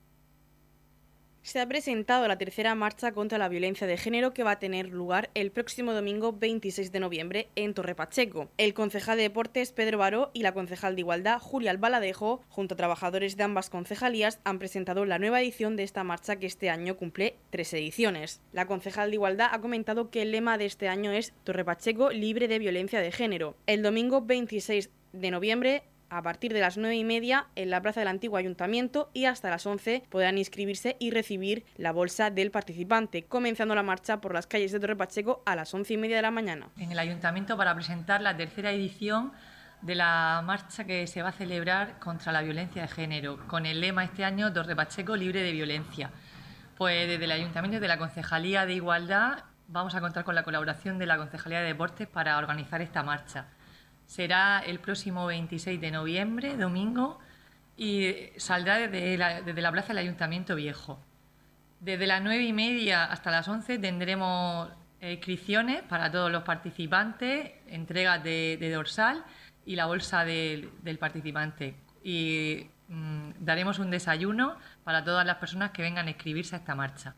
Se 1.43 1.59
ha 1.59 1.67
presentado 1.67 2.27
la 2.27 2.37
tercera 2.37 2.75
marcha 2.75 3.13
contra 3.13 3.39
la 3.39 3.49
violencia 3.49 3.87
de 3.87 3.97
género 3.97 4.31
que 4.31 4.43
va 4.43 4.51
a 4.51 4.59
tener 4.59 4.89
lugar 4.89 5.31
el 5.33 5.49
próximo 5.49 5.91
domingo 5.91 6.33
26 6.33 6.91
de 6.91 6.99
noviembre 6.99 7.47
en 7.55 7.73
Torre 7.73 7.95
Pacheco. 7.95 8.51
El 8.59 8.75
concejal 8.75 9.17
de 9.17 9.23
Deportes 9.23 9.71
Pedro 9.71 9.97
Baró 9.97 10.29
y 10.33 10.43
la 10.43 10.53
concejal 10.53 10.93
de 10.93 11.01
Igualdad 11.01 11.39
Julia 11.39 11.71
Albaladejo, 11.71 12.43
junto 12.47 12.75
a 12.75 12.77
trabajadores 12.77 13.37
de 13.37 13.43
ambas 13.43 13.71
concejalías, 13.71 14.39
han 14.43 14.59
presentado 14.59 15.03
la 15.05 15.17
nueva 15.17 15.41
edición 15.41 15.75
de 15.75 15.83
esta 15.83 16.03
marcha 16.03 16.35
que 16.35 16.45
este 16.45 16.69
año 16.69 16.95
cumple 16.95 17.37
tres 17.49 17.73
ediciones. 17.73 18.39
La 18.53 18.67
concejal 18.67 19.09
de 19.09 19.15
Igualdad 19.15 19.49
ha 19.51 19.61
comentado 19.61 20.11
que 20.11 20.21
el 20.21 20.31
lema 20.31 20.59
de 20.59 20.67
este 20.67 20.89
año 20.89 21.11
es 21.11 21.33
Torre 21.43 21.65
Pacheco 21.65 22.11
libre 22.11 22.47
de 22.47 22.59
violencia 22.59 22.99
de 23.01 23.11
género. 23.11 23.55
El 23.65 23.81
domingo 23.81 24.21
26 24.21 24.91
de 25.13 25.31
noviembre 25.31 25.83
a 26.11 26.21
partir 26.21 26.53
de 26.53 26.59
las 26.59 26.77
9 26.77 26.93
y 26.95 27.03
media 27.05 27.47
en 27.55 27.69
la 27.69 27.81
plaza 27.81 28.01
del 28.01 28.09
antiguo 28.09 28.37
ayuntamiento 28.37 29.09
y 29.13 29.25
hasta 29.25 29.49
las 29.49 29.65
11 29.65 30.03
podrán 30.09 30.37
inscribirse 30.37 30.97
y 30.99 31.11
recibir 31.11 31.65
la 31.77 31.93
bolsa 31.93 32.29
del 32.29 32.51
participante, 32.51 33.23
comenzando 33.23 33.73
la 33.75 33.81
marcha 33.81 34.19
por 34.19 34.33
las 34.33 34.45
calles 34.45 34.73
de 34.73 34.81
Torre 34.81 34.97
Pacheco 34.97 35.41
a 35.45 35.55
las 35.55 35.73
11 35.73 35.93
y 35.93 35.97
media 35.97 36.17
de 36.17 36.21
la 36.21 36.31
mañana. 36.31 36.67
En 36.77 36.91
el 36.91 36.99
ayuntamiento 36.99 37.55
para 37.55 37.73
presentar 37.73 38.21
la 38.21 38.35
tercera 38.35 38.71
edición 38.71 39.31
de 39.81 39.95
la 39.95 40.43
marcha 40.45 40.83
que 40.83 41.07
se 41.07 41.21
va 41.21 41.29
a 41.29 41.31
celebrar 41.31 41.97
contra 41.99 42.33
la 42.33 42.41
violencia 42.41 42.81
de 42.81 42.87
género, 42.89 43.47
con 43.47 43.65
el 43.65 43.79
lema 43.79 44.03
este 44.03 44.25
año 44.25 44.51
Torre 44.51 44.75
Pacheco 44.75 45.15
libre 45.15 45.41
de 45.41 45.53
violencia. 45.53 46.11
Pues 46.77 47.07
desde 47.07 47.23
el 47.23 47.31
ayuntamiento 47.31 47.79
de 47.79 47.87
la 47.87 47.97
Concejalía 47.97 48.65
de 48.65 48.73
Igualdad 48.73 49.45
vamos 49.69 49.95
a 49.95 50.01
contar 50.01 50.25
con 50.25 50.35
la 50.35 50.43
colaboración 50.43 50.99
de 50.99 51.05
la 51.05 51.15
Concejalía 51.15 51.61
de 51.61 51.67
Deportes 51.67 52.09
para 52.09 52.37
organizar 52.37 52.81
esta 52.81 53.01
marcha 53.01 53.45
será 54.11 54.59
el 54.59 54.81
próximo 54.81 55.25
26 55.25 55.79
de 55.79 55.89
noviembre, 55.89 56.57
domingo, 56.57 57.17
y 57.77 58.13
saldrá 58.35 58.77
desde 58.77 59.17
la, 59.17 59.71
plaza 59.71 59.87
del 59.87 59.99
Ayuntamiento 59.99 60.53
Viejo. 60.53 60.99
Desde 61.79 62.05
las 62.07 62.21
9 62.21 62.43
y 62.43 62.51
media 62.51 63.05
hasta 63.05 63.31
las 63.31 63.47
11 63.47 63.79
tendremos 63.79 64.67
inscripciones 64.99 65.81
para 65.83 66.11
todos 66.11 66.29
los 66.29 66.43
participantes, 66.43 67.53
entregas 67.67 68.21
de, 68.21 68.69
dorsal 68.73 69.23
y 69.65 69.77
la 69.77 69.85
bolsa 69.85 70.25
del 70.25 70.97
participante. 70.99 71.75
Y 72.03 72.67
mm, 72.89 73.29
daremos 73.39 73.79
un 73.79 73.91
desayuno 73.91 74.57
para 74.83 75.05
todas 75.05 75.25
las 75.25 75.37
personas 75.37 75.71
que 75.71 75.83
vengan 75.83 76.07
a 76.07 76.09
inscribirse 76.09 76.57
a 76.57 76.59
esta 76.59 76.75
marcha. 76.75 77.15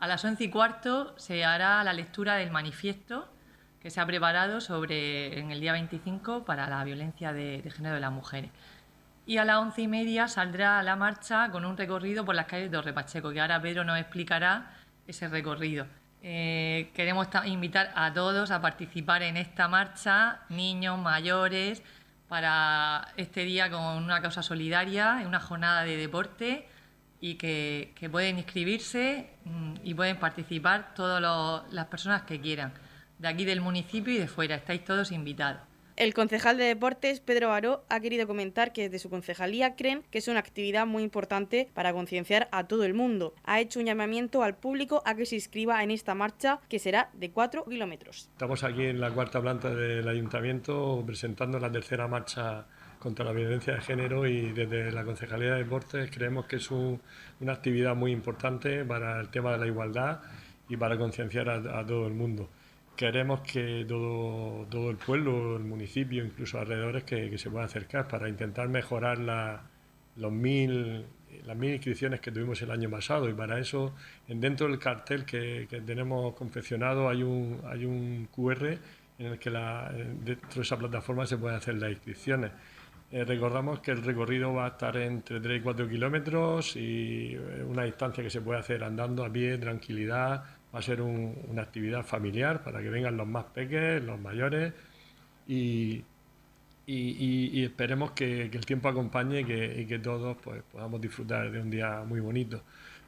A 0.00 0.08
las 0.08 0.24
11 0.24 0.42
y 0.42 0.50
cuarto 0.50 1.16
se 1.16 1.44
hará 1.44 1.84
la 1.84 1.92
lectura 1.92 2.34
del 2.34 2.50
manifiesto 2.50 3.28
que 3.84 3.90
se 3.90 4.00
ha 4.00 4.06
preparado 4.06 4.62
sobre, 4.62 5.38
en 5.38 5.50
el 5.50 5.60
día 5.60 5.72
25 5.72 6.46
para 6.46 6.70
la 6.70 6.82
violencia 6.84 7.34
de, 7.34 7.62
género 7.70 7.96
de 7.96 8.00
las 8.00 8.12
mujeres. 8.12 8.50
Y 9.26 9.36
a 9.36 9.44
las 9.44 9.58
once 9.58 9.82
y 9.82 9.88
media 9.88 10.26
saldrá 10.26 10.78
a 10.78 10.82
la 10.82 10.96
marcha 10.96 11.50
con 11.50 11.66
un 11.66 11.76
recorrido 11.76 12.24
por 12.24 12.34
las 12.34 12.46
calles 12.46 12.70
de 12.70 12.78
Torre 12.78 12.94
Pacheco, 12.94 13.30
que 13.30 13.42
ahora 13.42 13.60
Pedro 13.60 13.84
nos 13.84 13.98
explicará 13.98 14.72
ese 15.06 15.28
recorrido. 15.28 15.86
Eh, 16.22 16.92
queremos 16.94 17.28
invitar 17.44 17.92
a 17.94 18.10
todos 18.14 18.50
a 18.52 18.62
participar 18.62 19.22
en 19.22 19.36
esta 19.36 19.68
marcha, 19.68 20.40
niños, 20.48 20.98
mayores, 20.98 21.82
para 22.26 23.08
este 23.18 23.44
día 23.44 23.70
con 23.70 23.82
una 23.82 24.22
causa 24.22 24.42
solidaria, 24.42 25.22
una 25.26 25.40
jornada 25.40 25.84
de 25.84 25.98
deporte 25.98 26.66
y 27.20 27.34
que, 27.34 27.92
pueden 28.10 28.38
inscribirse 28.38 29.28
mm, 29.44 29.74
y 29.84 29.92
pueden 29.92 30.16
participar 30.18 30.94
todas 30.94 31.20
las 31.70 31.86
personas 31.88 32.22
que 32.22 32.40
quieran 32.40 32.72
de 33.18 33.28
aquí 33.28 33.44
del 33.44 33.60
municipio 33.60 34.12
y 34.12 34.18
de 34.18 34.28
fuera. 34.28 34.56
Estáis 34.56 34.84
todos 34.84 35.12
invitados. 35.12 35.62
El 35.96 36.12
concejal 36.12 36.58
de 36.58 36.64
deportes, 36.64 37.20
Pedro 37.20 37.50
Baró, 37.50 37.84
ha 37.88 38.00
querido 38.00 38.26
comentar 38.26 38.72
que 38.72 38.82
desde 38.82 38.98
su 38.98 39.10
concejalía 39.10 39.76
creen 39.76 40.02
que 40.10 40.18
es 40.18 40.26
una 40.26 40.40
actividad 40.40 40.88
muy 40.88 41.04
importante 41.04 41.68
para 41.72 41.92
concienciar 41.92 42.48
a 42.50 42.66
todo 42.66 42.82
el 42.82 42.94
mundo. 42.94 43.32
Ha 43.44 43.60
hecho 43.60 43.78
un 43.78 43.86
llamamiento 43.86 44.42
al 44.42 44.56
público 44.56 45.02
a 45.06 45.14
que 45.14 45.24
se 45.24 45.36
inscriba 45.36 45.84
en 45.84 45.92
esta 45.92 46.16
marcha 46.16 46.58
que 46.68 46.80
será 46.80 47.10
de 47.12 47.30
4 47.30 47.64
kilómetros. 47.66 48.28
Estamos 48.32 48.64
aquí 48.64 48.86
en 48.86 49.00
la 49.00 49.12
cuarta 49.12 49.40
planta 49.40 49.72
del 49.72 50.08
ayuntamiento 50.08 51.00
presentando 51.06 51.60
la 51.60 51.70
tercera 51.70 52.08
marcha 52.08 52.66
contra 52.98 53.24
la 53.24 53.32
violencia 53.32 53.74
de 53.74 53.80
género 53.80 54.26
y 54.26 54.50
desde 54.52 54.90
la 54.90 55.04
Concejalía 55.04 55.52
de 55.52 55.58
Deportes 55.58 56.10
creemos 56.10 56.46
que 56.46 56.56
es 56.56 56.72
una 56.72 57.52
actividad 57.52 57.94
muy 57.94 58.10
importante 58.10 58.84
para 58.84 59.20
el 59.20 59.28
tema 59.28 59.52
de 59.52 59.58
la 59.58 59.66
igualdad 59.68 60.22
y 60.68 60.76
para 60.76 60.98
concienciar 60.98 61.48
a 61.50 61.86
todo 61.86 62.08
el 62.08 62.14
mundo 62.14 62.50
queremos 62.96 63.40
que 63.40 63.84
todo, 63.88 64.66
todo 64.70 64.90
el 64.90 64.96
pueblo, 64.96 65.56
el 65.56 65.64
municipio, 65.64 66.24
incluso 66.24 66.58
alrededores, 66.58 67.04
que, 67.04 67.30
que 67.30 67.38
se 67.38 67.50
pueda 67.50 67.64
acercar 67.64 68.08
para 68.08 68.28
intentar 68.28 68.68
mejorar 68.68 69.18
la, 69.18 69.62
los 70.16 70.32
mil 70.32 71.06
las 71.44 71.56
mil 71.56 71.72
inscripciones 71.72 72.20
que 72.20 72.30
tuvimos 72.30 72.60
el 72.62 72.70
año 72.70 72.90
pasado 72.90 73.28
y 73.28 73.34
para 73.34 73.58
eso 73.58 73.94
dentro 74.28 74.68
del 74.68 74.78
cartel 74.78 75.24
que, 75.24 75.66
tenemos 75.84 76.34
confeccionado 76.34 77.08
hay 77.08 77.22
un, 77.22 77.60
hay 77.66 77.84
un 77.84 78.28
QR 78.34 78.78
en 79.18 79.26
el 79.26 79.38
que 79.38 79.50
la, 79.50 79.90
dentro 79.92 80.54
de 80.54 80.62
esa 80.62 80.78
plataforma 80.78 81.26
se 81.26 81.36
pueden 81.36 81.56
hacer 81.56 81.74
las 81.74 81.90
inscripciones. 81.90 82.50
Eh, 83.12 83.24
recordamos 83.24 83.78
que 83.78 83.92
el 83.92 84.02
recorrido 84.02 84.52
va 84.52 84.64
a 84.64 84.68
estar 84.70 84.96
entre 84.96 85.38
3 85.40 85.60
y 85.60 85.62
4 85.62 85.88
kilómetros 85.88 86.74
y 86.74 87.34
eh, 87.34 87.64
una 87.64 87.84
distancia 87.84 88.24
que 88.24 88.30
se 88.30 88.40
puede 88.40 88.58
hacer 88.58 88.82
andando 88.82 89.24
a 89.24 89.32
pie, 89.32 89.56
tranquilidad. 89.58 90.42
Va 90.74 90.80
a 90.80 90.82
ser 90.82 91.00
una 91.02 91.62
actividad 91.62 92.04
familiar 92.04 92.64
para 92.64 92.82
que 92.82 92.90
vengan 92.90 93.16
los 93.16 93.28
más 93.28 93.44
pequeños, 93.44 94.02
los 94.02 94.20
mayores 94.20 94.72
y, 95.46 96.04
esperemos 96.86 98.10
que, 98.12 98.42
el 98.42 98.66
tiempo 98.66 98.88
acompañe 98.88 99.40
y 99.40 99.86
que, 99.86 99.98
todos 100.00 100.36
pues, 100.42 100.62
podamos 100.72 101.00
disfrutar 101.00 101.50
de 101.50 101.60
un 101.60 101.70
día 101.70 102.02
muy 102.04 102.20
bonito. 102.20 102.62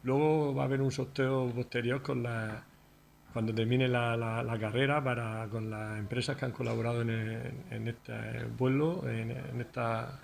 Luego 0.05 0.55
va 0.55 0.63
a 0.63 0.67
haber 0.67 0.81
un 0.81 0.93
sorteo 0.93 1.51
posterior 1.51 2.03
cuando 2.03 3.55
termine 3.55 3.89
la, 3.89 4.57
carrera 4.61 5.03
para, 5.03 5.49
con 5.51 5.69
las 5.69 5.99
empresas 5.99 6.37
que 6.37 6.45
han 6.45 6.53
colaborado 6.53 7.03
en, 7.03 7.89
este 7.89 8.45
vuelo, 8.57 9.09
en, 9.09 9.61
esta, 9.61 10.21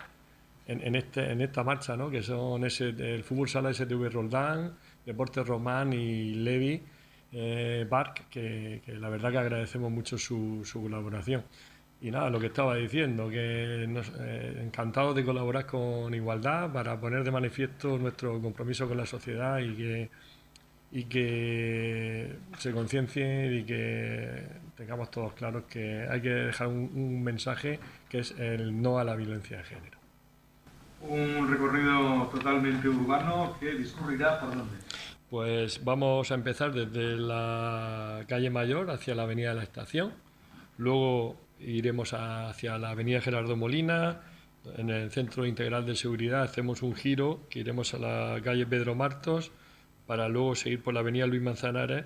en, 0.67 0.95
este, 0.95 1.33
en 1.33 1.41
esta 1.41 1.65
marcha, 1.65 1.97
¿no? 1.97 2.09
que 2.09 2.23
son 2.23 2.65
el 2.65 3.25
Fútbol 3.25 3.49
Sala 3.49 3.75
STV 3.75 4.11
Roldán, 4.11 4.75
Deportes 5.05 5.45
Román 5.45 5.93
y 5.93 6.35
Levi 6.35 6.81
eh, 7.33 7.89
que, 8.31 8.83
la 8.87 9.09
verdad 9.09 9.31
que 9.31 9.39
agradecemos 9.39 9.91
mucho 9.91 10.19
su, 10.19 10.63
colaboración. 10.73 11.43
Y 12.01 12.11
nada, 12.11 12.31
lo 12.31 12.41
que 12.41 12.47
estaba 12.47 12.75
diciendo, 12.77 13.31
que 13.31 13.87
nos, 13.89 14.13
eh, 14.19 14.61
encantados 14.63 15.15
de 15.15 15.25
colaborar 15.25 15.67
con 15.67 16.13
Igualdad 16.15 16.73
para 16.73 17.01
poner 17.01 17.23
de 17.25 17.31
manifiesto 17.31 17.97
nuestro 17.97 18.41
compromiso 18.41 18.89
con 18.89 18.97
la 18.97 19.07
sociedad 19.07 19.59
y 19.61 19.75
que, 19.77 20.11
y 20.91 21.05
que 21.05 22.37
se 22.59 22.73
conciencie 22.73 23.57
y 23.57 23.65
que 23.65 24.45
tengamos 24.77 25.11
todos 25.11 25.33
claros 25.35 25.65
que 25.65 26.07
hay 26.11 26.21
que 26.21 26.29
dejar 26.29 26.67
un, 26.67 27.23
mensaje 27.23 27.79
que 28.09 28.19
es 28.19 28.33
el 28.39 28.83
no 28.83 28.99
a 28.99 29.05
la 29.05 29.15
violencia 29.15 29.59
de 29.59 29.65
género. 29.65 29.99
Un 31.03 31.51
recorrido 31.51 32.27
totalmente 32.29 32.89
urbano 32.89 33.57
que 33.59 33.75
discurrirá 33.75 34.41
por 34.41 34.51
dónde? 34.51 34.77
Pues 35.33 35.83
vamos 35.83 36.31
a 36.31 36.35
empezar 36.35 36.75
desde 36.75 37.17
la 37.17 38.23
calle 38.29 38.51
Mayor 38.51 38.91
hacia 38.91 39.15
la 39.15 39.23
avenida 39.23 39.49
de 39.49 39.55
la 39.55 39.63
Estación, 39.63 40.13
luego 40.77 41.41
iremos 41.59 42.13
hacia 42.13 42.77
la 42.77 42.91
avenida 42.91 43.23
Gerardo 43.23 43.57
Molina, 43.57 44.21
en 44.77 44.91
el 44.91 45.11
Centro 45.11 45.47
Integral 45.47 45.87
de 45.87 45.97
Seguridad 45.97 46.43
hacemos 46.43 46.83
un 46.83 46.95
giro 46.95 47.47
que 47.49 47.61
iremos 47.61 47.95
a 47.95 47.99
la 47.99 48.43
calle 48.43 48.67
Pedro 48.67 48.95
Martos 48.95 49.53
para 50.07 50.29
luego 50.29 50.55
seguir 50.55 50.83
por 50.83 50.93
la 50.93 51.01
avenida 51.01 51.27
Luis 51.27 51.41
Manzanares 51.41 52.05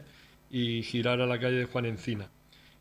y 0.48 0.84
girar 0.84 1.20
a 1.20 1.26
la 1.26 1.40
calle 1.40 1.56
de 1.56 1.64
Juan 1.64 1.86
Encina. 1.86 2.28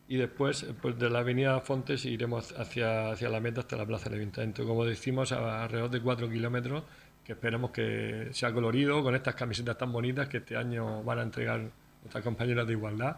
Y 0.06 0.16
después, 0.16 0.64
pues 0.80 0.96
de 0.96 1.10
la 1.10 1.18
avenida 1.18 1.60
Fontes 1.60 2.04
iremos 2.04 2.52
hacia, 2.52 3.10
hacia 3.10 3.28
la 3.30 3.40
meta 3.40 3.62
hasta 3.62 3.74
la 3.74 3.84
plaza 3.84 4.10
del 4.10 4.20
Ayuntamiento. 4.20 4.64
Como 4.64 4.84
decimos, 4.84 5.32
a 5.32 5.64
alrededor 5.64 5.90
de 5.90 6.00
cuatro 6.00 6.30
kilómetros, 6.30 6.84
que 7.26 7.32
esperemos 7.32 7.72
que 7.72 8.28
sea 8.32 8.52
colorido 8.52 9.02
con 9.02 9.14
estas 9.14 9.34
camisetas 9.34 9.76
tan 9.76 9.92
bonitas 9.92 10.28
que 10.28 10.38
este 10.38 10.56
año 10.56 11.02
van 11.02 11.18
a 11.18 11.22
entregar 11.22 11.60
nuestras 12.02 12.22
compañeras 12.22 12.66
de 12.66 12.74
igualdad 12.74 13.16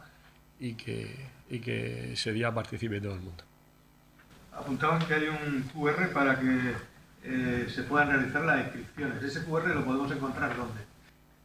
y 0.59 0.75
que, 0.75 1.15
y 1.51 1.61
que 1.61 2.15
ese 2.15 2.33
día 2.33 2.53
participe 2.53 3.01
todo 3.01 3.15
el 3.15 3.21
mundo 3.21 3.45
apuntaban 4.59 5.07
que 5.07 5.15
hay 5.15 5.29
un 5.29 5.63
QR 5.63 6.13
para 6.13 6.39
que 6.39 6.75
eh, 7.25 7.67
se 7.69 7.83
puedan 7.85 8.11
realizar 8.11 8.45
las 8.45 8.65
inscripciones. 8.65 9.23
¿Ese 9.23 9.45
QR 9.45 9.69
lo 9.69 9.85
podemos 9.85 10.11
encontrar 10.11 10.57
dónde? 10.57 10.81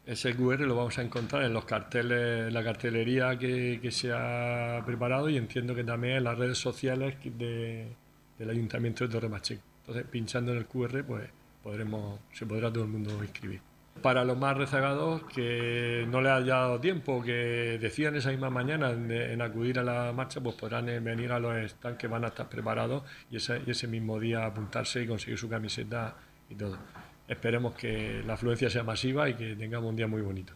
Ese 0.06 0.36
QR 0.36 0.60
lo 0.62 0.76
vamos 0.76 0.98
a 0.98 1.02
encontrar 1.02 1.44
en 1.44 1.54
los 1.54 1.66
carteles, 1.66 2.52
la 2.52 2.64
cartelería 2.64 3.38
que, 3.38 3.90
se 3.92 4.12
ha 4.12 4.82
preparado 4.86 5.30
y 5.30 5.38
entiendo 5.38 5.74
que 5.74 5.84
también 5.84 6.18
en 6.18 6.24
las 6.26 6.38
redes 6.38 6.58
sociales 6.58 7.16
del 7.24 8.50
Ayuntamiento 8.50 9.08
de 9.08 9.14
Torre 9.14 9.30
Pacheco. 9.30 9.62
Entonces, 9.82 10.06
pinchando 10.10 10.52
en 10.52 10.58
el 10.58 10.66
QR, 10.66 11.04
pues 11.06 11.30
podremos, 11.64 12.20
se 12.34 12.46
podrá 12.46 12.72
todo 12.72 12.84
el 12.84 12.90
mundo 12.90 13.24
inscribir 13.24 13.62
para 14.02 14.24
los 14.26 14.38
más 14.38 14.58
rezagados 14.58 15.24
que 15.34 16.06
no 16.10 16.22
les 16.22 16.32
haya 16.32 16.56
dado 16.56 16.80
tiempo, 16.80 17.22
que 17.24 17.78
decían 17.80 18.16
esa 18.16 18.32
misma 18.32 18.50
mañana 18.50 18.92
en, 18.92 19.42
acudir 19.42 19.80
a 19.80 19.84
la 19.84 20.12
marcha, 20.14 20.42
pues 20.42 20.56
podrán 20.56 20.90
eh, 20.90 21.00
venir 21.00 21.32
a 21.32 21.40
los 21.40 21.72
stands 21.72 21.98
que 21.98 22.08
van 22.08 22.26
a 22.26 22.28
estar 22.28 22.50
preparados 22.50 23.04
y 23.32 23.38
ese, 23.38 23.62
y 23.66 23.72
ese 23.72 23.88
mismo 23.88 24.20
día 24.20 24.46
apuntarse 24.46 25.04
y 25.04 25.08
conseguir 25.08 25.38
su 25.38 25.50
camiseta 25.50 26.16
y 26.50 26.56
todo. 26.56 26.78
Esperemos 27.28 27.76
que 27.76 28.22
la 28.26 28.34
afluencia 28.34 28.70
sea 28.70 28.84
masiva 28.84 29.30
y 29.30 29.36
que 29.36 29.56
tengamos 29.56 29.90
un 29.90 29.96
día 29.96 30.08
muy 30.08 30.22
bonito. 30.22 30.54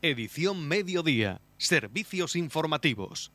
Edición 0.00 0.66
Mediodía. 0.66 1.40
Servicios 1.58 2.36
informativos. 2.36 3.32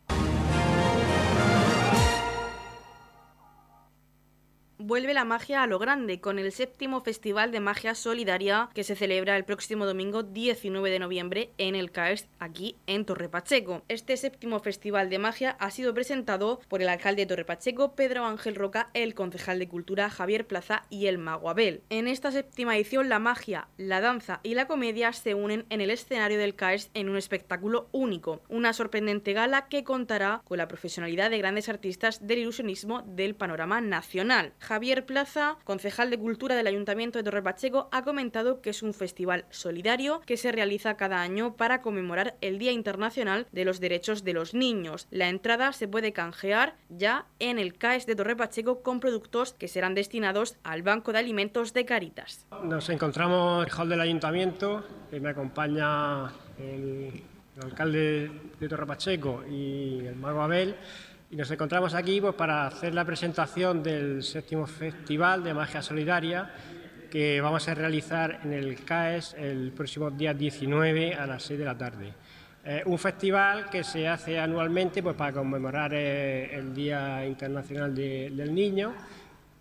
Vuelve 4.85 5.13
la 5.13 5.23
magia 5.23 5.63
a 5.63 5.67
lo 5.67 5.79
grande 5.79 6.19
con 6.19 6.39
el 6.39 6.51
séptimo 6.51 6.99
Festival 6.99 7.51
de 7.51 7.61
Magia 7.61 7.95
Solidaria 7.95 8.69
que 8.73 8.83
se 8.83 8.97
celebra 8.97 9.37
el 9.37 9.45
próximo 9.45 9.85
domingo 9.85 10.23
19 10.23 10.89
de 10.89 10.99
noviembre 10.99 11.51
en 11.57 11.75
el 11.75 11.89
CAES 11.89 12.27
aquí 12.37 12.75
en 12.85 13.05
Torre 13.05 13.29
Pacheco. 13.29 13.81
Este 13.87 14.17
séptimo 14.17 14.59
Festival 14.59 15.09
de 15.09 15.19
Magia 15.19 15.55
ha 15.59 15.71
sido 15.71 15.93
presentado 15.93 16.59
por 16.67 16.81
el 16.81 16.89
alcalde 16.89 17.21
de 17.21 17.27
Torre 17.27 17.45
Pacheco, 17.45 17.95
Pedro 17.95 18.25
Ángel 18.25 18.55
Roca, 18.55 18.89
el 18.93 19.13
concejal 19.13 19.57
de 19.57 19.69
Cultura, 19.69 20.09
Javier 20.09 20.47
Plaza 20.47 20.83
y 20.89 21.07
el 21.07 21.17
mago 21.17 21.49
Abel. 21.49 21.81
En 21.89 22.09
esta 22.09 22.33
séptima 22.33 22.75
edición 22.75 23.07
la 23.07 23.19
magia, 23.19 23.69
la 23.77 24.01
danza 24.01 24.41
y 24.43 24.53
la 24.53 24.67
comedia 24.67 25.13
se 25.13 25.33
unen 25.33 25.65
en 25.69 25.79
el 25.79 25.91
escenario 25.91 26.37
del 26.37 26.55
CAES 26.55 26.91
en 26.93 27.07
un 27.07 27.15
espectáculo 27.15 27.87
único, 27.93 28.41
una 28.49 28.73
sorprendente 28.73 29.31
gala 29.31 29.69
que 29.69 29.85
contará 29.85 30.41
con 30.43 30.57
la 30.57 30.67
profesionalidad 30.67 31.29
de 31.29 31.37
grandes 31.37 31.69
artistas 31.69 32.27
del 32.27 32.39
ilusionismo 32.39 33.01
del 33.03 33.35
panorama 33.35 33.79
nacional. 33.79 34.51
Javier 34.73 35.05
Plaza, 35.05 35.57
concejal 35.65 36.09
de 36.09 36.17
Cultura 36.17 36.55
del 36.55 36.65
Ayuntamiento 36.65 37.19
de 37.19 37.23
Torre 37.23 37.43
Pacheco, 37.43 37.89
ha 37.91 38.03
comentado 38.03 38.59
que 38.59 38.71
es 38.71 38.81
un 38.81 38.95
festival 38.95 39.45
solidario 39.51 40.21
que 40.25 40.35
se 40.35 40.51
realiza 40.51 40.97
cada 40.97 41.21
año 41.21 41.55
para 41.55 41.83
conmemorar 41.83 42.37
el 42.41 42.57
Día 42.57 42.71
Internacional 42.71 43.45
de 43.51 43.65
los 43.65 43.79
Derechos 43.79 44.23
de 44.23 44.33
los 44.33 44.55
Niños. 44.55 45.05
La 45.11 45.29
entrada 45.29 45.73
se 45.73 45.87
puede 45.87 46.11
canjear 46.11 46.73
ya 46.89 47.27
en 47.37 47.59
el 47.59 47.77
CAES 47.77 48.07
de 48.07 48.15
Torre 48.15 48.35
Pacheco 48.35 48.81
con 48.81 48.99
productos 48.99 49.53
que 49.53 49.67
serán 49.67 49.93
destinados 49.93 50.57
al 50.63 50.81
Banco 50.81 51.13
de 51.13 51.19
Alimentos 51.19 51.73
de 51.73 51.85
Caritas. 51.85 52.47
Nos 52.63 52.89
encontramos 52.89 53.61
en 53.61 53.69
el 53.69 53.79
hall 53.79 53.89
del 53.89 54.01
Ayuntamiento, 54.01 54.83
que 55.11 55.19
me 55.19 55.29
acompaña 55.29 56.33
el, 56.57 57.21
el 57.57 57.63
alcalde 57.63 58.31
de 58.59 58.67
Torre 58.67 58.87
Pacheco 58.87 59.43
y 59.47 59.99
el 59.99 60.15
mago 60.15 60.41
Abel 60.41 60.75
y 61.33 61.35
nos 61.35 61.49
encontramos 61.49 61.95
aquí 61.95 62.21
pues, 62.21 62.35
para 62.35 62.67
hacer 62.67 62.93
la 62.93 63.03
presentación 63.03 63.81
del 63.81 64.21
séptimo 64.21 64.67
Festival 64.67 65.43
de 65.43 65.55
Magia 65.55 65.81
Solidaria 65.81 66.47
que 67.09 67.41
vamos 67.41 67.67
a 67.67 67.73
realizar 67.73 68.41
en 68.43 68.53
el 68.53 68.85
CAES 68.85 69.33
el 69.39 69.71
próximo 69.71 70.11
día 70.11 70.35
19 70.35 71.15
a 71.15 71.25
las 71.25 71.41
6 71.41 71.57
de 71.57 71.65
la 71.65 71.75
tarde. 71.75 72.13
un 72.85 72.99
festival 72.99 73.67
que 73.71 73.83
se 73.83 74.07
hace 74.07 74.39
anualmente 74.39 75.01
pues, 75.01 75.15
para 75.15 75.33
conmemorar 75.33 75.91
eh, 75.95 76.55
el 76.55 76.71
Día 76.71 77.25
Internacional 77.25 77.95
del 77.95 78.53
Niño. 78.53 78.93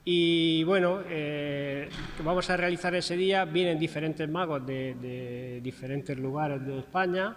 Y 0.04 0.64
bueno, 0.64 1.00
eh, 1.08 1.88
vamos 2.22 2.50
a 2.50 2.56
realizar 2.58 2.94
ese 2.94 3.16
día, 3.16 3.46
vienen 3.46 3.78
diferentes 3.78 4.28
magos 4.28 4.66
de, 4.66 4.94
de 5.00 5.60
diferentes 5.62 6.18
lugares 6.18 6.66
de 6.66 6.80
España 6.80 7.34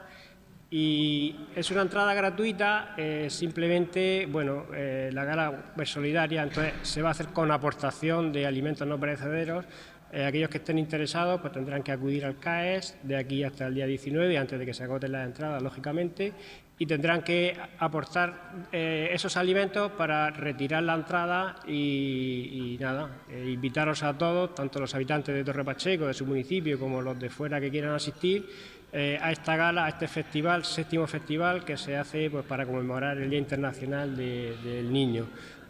y 0.77 1.33
es 1.55 1.71
una 1.71 1.83
entrada 1.83 2.13
gratuita, 2.13 2.95
eh, 2.97 3.27
simplemente, 3.29 4.27
bueno, 4.29 4.65
eh, 4.75 5.09
la 5.13 5.23
gala 5.23 5.73
solidaria, 5.85 6.43
entonces 6.43 6.73
se 6.81 7.01
va 7.01 7.07
a 7.07 7.11
hacer 7.11 7.27
con 7.27 7.49
aportación 7.49 8.33
de 8.33 8.45
alimentos 8.45 8.85
no 8.85 8.99
perecederos. 8.99 9.63
Eh, 10.11 10.25
aquellos 10.25 10.49
que 10.49 10.57
estén 10.57 10.77
interesados 10.77 11.39
pues 11.39 11.53
tendrán 11.53 11.81
que 11.81 11.93
acudir 11.93 12.25
al 12.25 12.39
CAES 12.39 12.97
de 13.03 13.15
aquí 13.15 13.41
hasta 13.45 13.67
el 13.67 13.75
día 13.75 13.85
19, 13.85 14.37
antes 14.37 14.59
de 14.59 14.65
que 14.65 14.73
se 14.73 14.83
agoten 14.83 15.13
las 15.13 15.25
entradas, 15.25 15.61
lógicamente, 15.61 16.33
y 16.77 16.85
tendrán 16.85 17.21
que 17.21 17.55
aportar 17.79 18.67
esos 18.73 19.37
alimentos 19.37 19.93
para 19.93 20.29
retirar 20.29 20.83
la 20.83 20.95
entrada 20.95 21.55
y, 21.65 22.73
y 22.75 22.77
nada, 22.81 23.09
invitaros 23.29 24.03
a 24.03 24.17
todos, 24.17 24.53
tanto 24.53 24.81
los 24.81 24.93
habitantes 24.93 25.33
de 25.33 25.41
Torre 25.45 25.63
Pacheco, 25.63 26.07
de 26.07 26.13
su 26.13 26.25
municipio, 26.25 26.77
como 26.77 27.01
los 27.01 27.17
de 27.17 27.29
fuera 27.29 27.61
que 27.61 27.71
quieran 27.71 27.93
asistir, 27.93 28.45
eh, 28.97 29.19
a 29.21 29.29
esta 29.29 29.57
gala, 29.57 29.83
a 29.83 29.89
este 29.89 30.07
festival, 30.07 30.63
séptimo 30.63 31.05
festival 31.05 31.65
que 31.65 31.75
se 31.75 31.97
hace 31.97 32.29
pues, 32.29 32.45
para 32.45 32.65
conmemorar 32.65 33.17
el 33.17 33.29
Día 33.29 33.39
Internacional 33.39 34.15
del 34.15 34.89
Niño. 34.89 35.27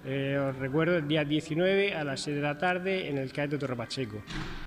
Eh, 0.08 0.38
os 0.38 0.56
recuerdo 0.58 0.98
el 0.98 1.08
día 1.08 1.26
19 1.26 1.96
a 1.96 2.04
las 2.04 2.22
6 2.22 2.36
de 2.36 2.42
la 2.42 2.60
tarde 2.60 3.10
en 3.10 3.18
el 3.18 3.34
CAE 3.34 3.48
de 3.48 3.58
Torre 3.58 3.76
Pacheco. 3.76 4.22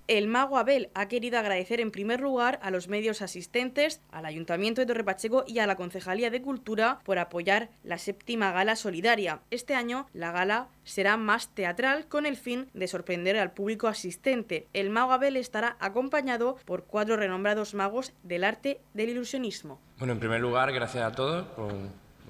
El 0.08 0.26
mago 0.26 0.58
Abel 0.58 0.90
ha 0.94 1.06
querido 1.06 1.38
agradecer 1.38 1.80
en 1.80 1.92
primer 1.92 2.20
lugar 2.20 2.58
a 2.60 2.72
los 2.72 2.88
medios 2.88 3.22
asistentes, 3.22 4.00
al 4.10 4.26
Ayuntamiento 4.26 4.80
de 4.80 4.86
Torre 4.86 5.04
Pacheco 5.04 5.44
y 5.46 5.60
a 5.60 5.66
la 5.68 5.76
Concejalía 5.76 6.30
de 6.30 6.42
Cultura 6.42 6.98
por 7.04 7.20
apoyar 7.20 7.68
la 7.84 7.98
séptima 7.98 8.50
gala 8.50 8.74
solidaria. 8.74 9.40
Este 9.52 9.76
año 9.76 10.08
la 10.12 10.32
gala 10.32 10.68
será 10.82 11.16
más 11.16 11.54
teatral 11.54 12.08
con 12.08 12.26
el 12.26 12.36
fin 12.36 12.68
de 12.74 12.88
sorprender 12.88 13.36
al 13.36 13.52
público 13.52 13.86
asistente. 13.86 14.66
El 14.72 14.90
mago 14.90 15.12
Abel 15.12 15.36
estará 15.36 15.76
acompañado 15.78 16.56
por 16.64 16.84
cuatro 16.84 17.16
renombrados 17.16 17.74
magos 17.74 18.12
del 18.24 18.42
arte 18.42 18.80
del 18.94 19.10
ilusionismo. 19.10 19.80
Bueno, 19.98 20.14
en 20.14 20.18
primer 20.18 20.40
lugar, 20.40 20.72
gracias 20.72 21.04
a 21.04 21.12
todos 21.12 21.46
por 21.48 21.72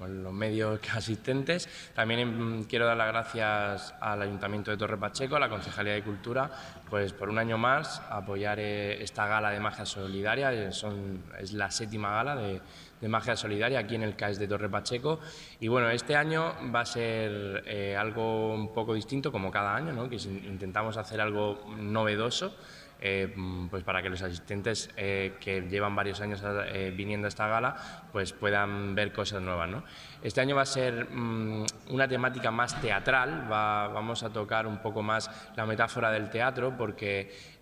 los 0.07 0.33
medios 0.33 0.79
asistentes. 0.93 1.69
También 1.93 2.59
mm, 2.59 2.63
quiero 2.63 2.85
dar 2.85 2.97
las 2.97 3.07
gracias 3.07 3.93
al 3.99 4.21
Ayuntamiento 4.21 4.71
de 4.71 4.77
Torre 4.77 4.97
Pacheco, 4.97 5.35
a 5.35 5.39
la 5.39 5.49
Concejalía 5.49 5.93
de 5.93 6.03
Cultura, 6.03 6.49
pues 6.89 7.13
por 7.13 7.29
un 7.29 7.37
año 7.37 7.57
más 7.57 8.01
apoyar 8.09 8.59
eh, 8.59 9.01
esta 9.01 9.27
gala 9.27 9.51
de 9.51 9.59
magia 9.59 9.85
solidaria. 9.85 10.53
Eh, 10.53 10.71
son, 10.71 11.23
es 11.39 11.53
la 11.53 11.69
séptima 11.71 12.11
gala 12.11 12.35
de, 12.35 12.61
magia 13.07 13.35
solidaria 13.37 13.79
aquí 13.79 13.95
en 13.95 14.03
el 14.03 14.15
CAES 14.15 14.39
de 14.39 14.47
Torre 14.47 14.69
Pacheco. 14.69 15.19
Y 15.59 15.69
bueno, 15.69 15.89
este 15.89 16.15
año 16.15 16.53
va 16.73 16.81
a 16.81 16.85
ser 16.85 17.63
eh, 17.65 17.95
algo 17.97 18.53
un 18.53 18.73
poco 18.73 18.93
distinto, 18.93 19.31
como 19.31 19.49
cada 19.51 19.73
año, 19.73 19.93
¿no? 19.93 20.09
que 20.09 20.17
intentamos 20.17 20.97
hacer 20.97 21.21
algo 21.21 21.65
novedoso. 21.77 22.53
Eh, 23.01 23.33
pues 23.69 23.81
para 23.85 24.01
que 24.01 24.09
los 24.09 24.21
asistentes 24.21 24.89
eh, 24.97 25.37
que 25.39 25.61
llevan 25.61 25.95
varios 25.95 26.19
años 26.19 26.43
eh, 26.45 26.93
viniendo 26.93 27.27
a 27.27 27.29
esta 27.29 27.47
gala 27.47 27.77
pues 28.11 28.33
puedan 28.33 28.93
ver 28.93 29.13
cosas 29.13 29.41
nuevas. 29.41 29.69
¿no? 29.69 29.83
Este 30.21 30.41
año 30.41 30.57
va 30.57 30.63
a 30.63 30.65
ser 30.65 31.07
mm, 31.09 31.65
una 31.91 32.09
temática 32.09 32.51
más 32.51 32.81
teatral, 32.81 33.47
vamos 33.47 34.23
a 34.23 34.29
tocar 34.31 34.67
un 34.67 34.79
poco 34.79 35.01
más 35.01 35.31
la 35.55 35.65
metáfora 35.65 36.11
del 36.11 36.29
teatro 36.29 36.75
porque 36.77 37.57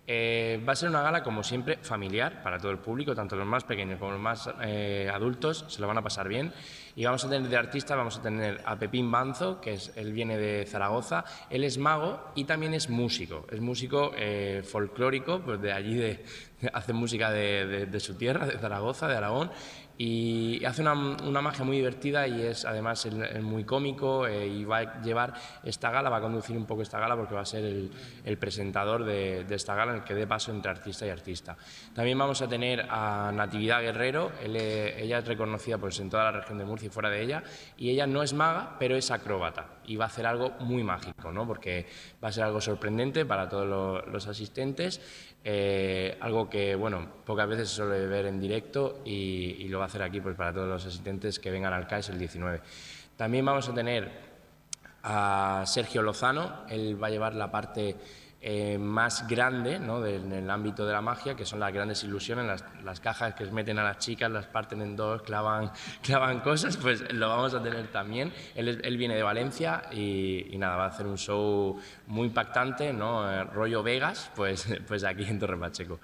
va 0.66 0.72
a 0.72 0.74
ser 0.76 0.88
una 0.88 1.02
gala, 1.02 1.22
como 1.22 1.42
siempre, 1.42 1.76
familiar 1.82 2.42
para 2.42 2.58
todo 2.58 2.72
el 2.72 2.78
público, 2.78 3.14
tanto 3.14 3.36
los 3.36 3.46
más 3.46 3.64
pequeños 3.64 3.98
como 3.98 4.12
los 4.12 4.20
más 4.20 4.48
adultos, 4.48 5.66
se 5.68 5.82
lo 5.82 5.86
van 5.86 5.98
a 5.98 6.02
pasar 6.02 6.28
bien. 6.28 6.50
Y 6.98 7.04
vamos 7.04 7.24
a 7.24 7.28
tener 7.28 7.48
de 7.48 7.56
artista, 7.56 7.94
vamos 7.94 8.18
a 8.18 8.22
tener 8.22 8.60
a 8.64 8.76
Pepín 8.76 9.08
Banzo, 9.08 9.60
que 9.60 9.74
es, 9.74 9.92
él 9.94 10.12
viene 10.12 10.36
de 10.36 10.66
Zaragoza, 10.66 11.24
él 11.48 11.62
es 11.62 11.78
mago 11.78 12.32
y 12.34 12.42
también 12.42 12.74
es 12.74 12.90
músico, 12.90 13.46
es 13.52 13.60
músico 13.60 14.10
eh, 14.16 14.64
folclórico, 14.64 15.40
pues 15.40 15.62
de 15.62 15.72
allí 15.72 15.94
de, 15.94 16.24
hace 16.72 16.92
música 16.92 17.30
de, 17.30 18.00
su 18.00 18.16
tierra, 18.16 18.46
de 18.46 18.58
Zaragoza, 18.58 19.06
de 19.06 19.16
Aragón, 19.16 19.52
y 20.00 20.64
hace 20.64 20.82
una, 20.82 20.94
magia 20.94 21.64
muy 21.64 21.76
divertida 21.76 22.28
y 22.28 22.42
es 22.42 22.64
además 22.64 23.08
muy 23.42 23.64
cómico 23.64 24.28
eh, 24.28 24.46
y 24.46 24.64
va 24.64 24.78
a 24.78 25.02
llevar 25.02 25.34
esta 25.64 25.90
gala, 25.90 26.08
va 26.08 26.18
a 26.18 26.20
conducir 26.20 26.56
un 26.56 26.66
poco 26.66 26.82
esta 26.82 27.00
gala 27.00 27.16
porque 27.16 27.34
va 27.34 27.40
a 27.40 27.44
ser 27.44 27.64
el, 27.64 28.38
presentador 28.38 29.04
de, 29.04 29.44
esta 29.50 29.74
gala 29.74 29.92
en 29.92 29.98
el 29.98 30.04
que 30.04 30.14
dé 30.14 30.24
paso 30.24 30.52
entre 30.52 30.70
artista 30.70 31.04
y 31.04 31.10
artista. 31.10 31.56
También 31.94 32.16
vamos 32.16 32.40
a 32.42 32.48
tener 32.48 32.86
a 32.88 33.32
Natividad 33.34 33.82
Guerrero, 33.82 34.30
ella 34.40 35.18
es 35.18 35.26
reconocida 35.26 35.78
pues, 35.78 35.98
en 35.98 36.10
toda 36.10 36.24
la 36.24 36.32
región 36.32 36.58
de 36.58 36.64
Murcia 36.64 36.87
fuera 36.90 37.10
de 37.10 37.22
ella, 37.22 37.42
y 37.76 37.90
ella 37.90 38.06
no 38.06 38.22
es 38.22 38.32
maga, 38.32 38.76
pero 38.78 38.96
es 38.96 39.10
acróbata 39.10 39.66
y 39.86 39.96
va 39.96 40.04
a 40.04 40.08
hacer 40.08 40.26
algo 40.26 40.50
muy 40.60 40.84
mágico, 40.84 41.32
¿no? 41.32 41.46
porque 41.46 41.86
va 42.22 42.28
a 42.28 42.32
ser 42.32 42.44
algo 42.44 42.60
sorprendente 42.60 43.24
para 43.24 43.48
todos 43.48 44.06
los 44.06 44.26
asistentes 44.26 45.00
eh, 45.44 46.18
algo 46.20 46.50
que, 46.50 46.74
bueno, 46.74 47.06
pocas 47.24 47.48
veces 47.48 47.70
se 47.70 47.76
suele 47.76 48.06
ver 48.06 48.26
en 48.26 48.40
directo 48.40 49.00
y, 49.04 49.66
lo 49.68 49.78
va 49.78 49.84
a 49.84 49.86
hacer 49.86 50.02
aquí 50.02 50.20
pues, 50.20 50.34
para 50.36 50.52
todos 50.52 50.68
los 50.68 50.84
asistentes 50.84 51.38
que 51.38 51.50
vengan 51.50 51.72
al 51.72 51.86
CAES 51.86 52.10
el 52.10 52.18
19. 52.18 52.60
También 53.16 53.44
vamos 53.44 53.68
a 53.68 53.74
tener 53.74 54.10
a 55.02 55.62
Sergio 55.66 56.02
Lozano, 56.02 56.64
él 56.68 57.02
va 57.02 57.06
a 57.06 57.10
llevar 57.10 57.34
la 57.34 57.50
parte 57.50 57.96
eh, 58.40 58.78
más 58.78 59.26
grande 59.26 59.80
¿no? 59.80 60.06
en 60.06 60.32
el 60.32 60.48
ámbito 60.48 60.86
de 60.86 60.92
la 60.92 61.00
magia, 61.00 61.34
que 61.34 61.44
son 61.44 61.58
las 61.58 61.72
grandes 61.72 62.04
ilusiones, 62.04 62.46
las, 62.46 62.64
las, 62.84 63.00
cajas 63.00 63.34
que 63.34 63.44
meten 63.46 63.80
a 63.80 63.82
las 63.82 63.98
chicas, 63.98 64.30
las 64.30 64.46
parten 64.46 64.80
en 64.80 64.94
dos, 64.94 65.22
clavan, 65.22 65.72
clavan 66.02 66.38
cosas, 66.40 66.76
pues 66.76 67.12
lo 67.12 67.28
vamos 67.28 67.54
a 67.54 67.62
tener 67.62 67.88
también. 67.88 68.32
Él, 68.54 68.80
él 68.84 68.96
viene 68.96 69.16
de 69.16 69.24
Valencia 69.24 69.82
y, 69.90 70.56
nada, 70.56 70.76
va 70.76 70.84
a 70.84 70.88
hacer 70.88 71.06
un 71.06 71.18
show 71.18 71.80
muy 72.06 72.28
impactante, 72.28 72.92
¿no? 72.92 73.28
Eh, 73.28 73.42
rollo 73.42 73.82
Vegas, 73.82 74.30
pues, 74.36 74.68
pues 74.86 75.02
aquí 75.02 75.24
en 75.24 75.40
Torre 75.40 75.56
Pacheco. 75.56 75.98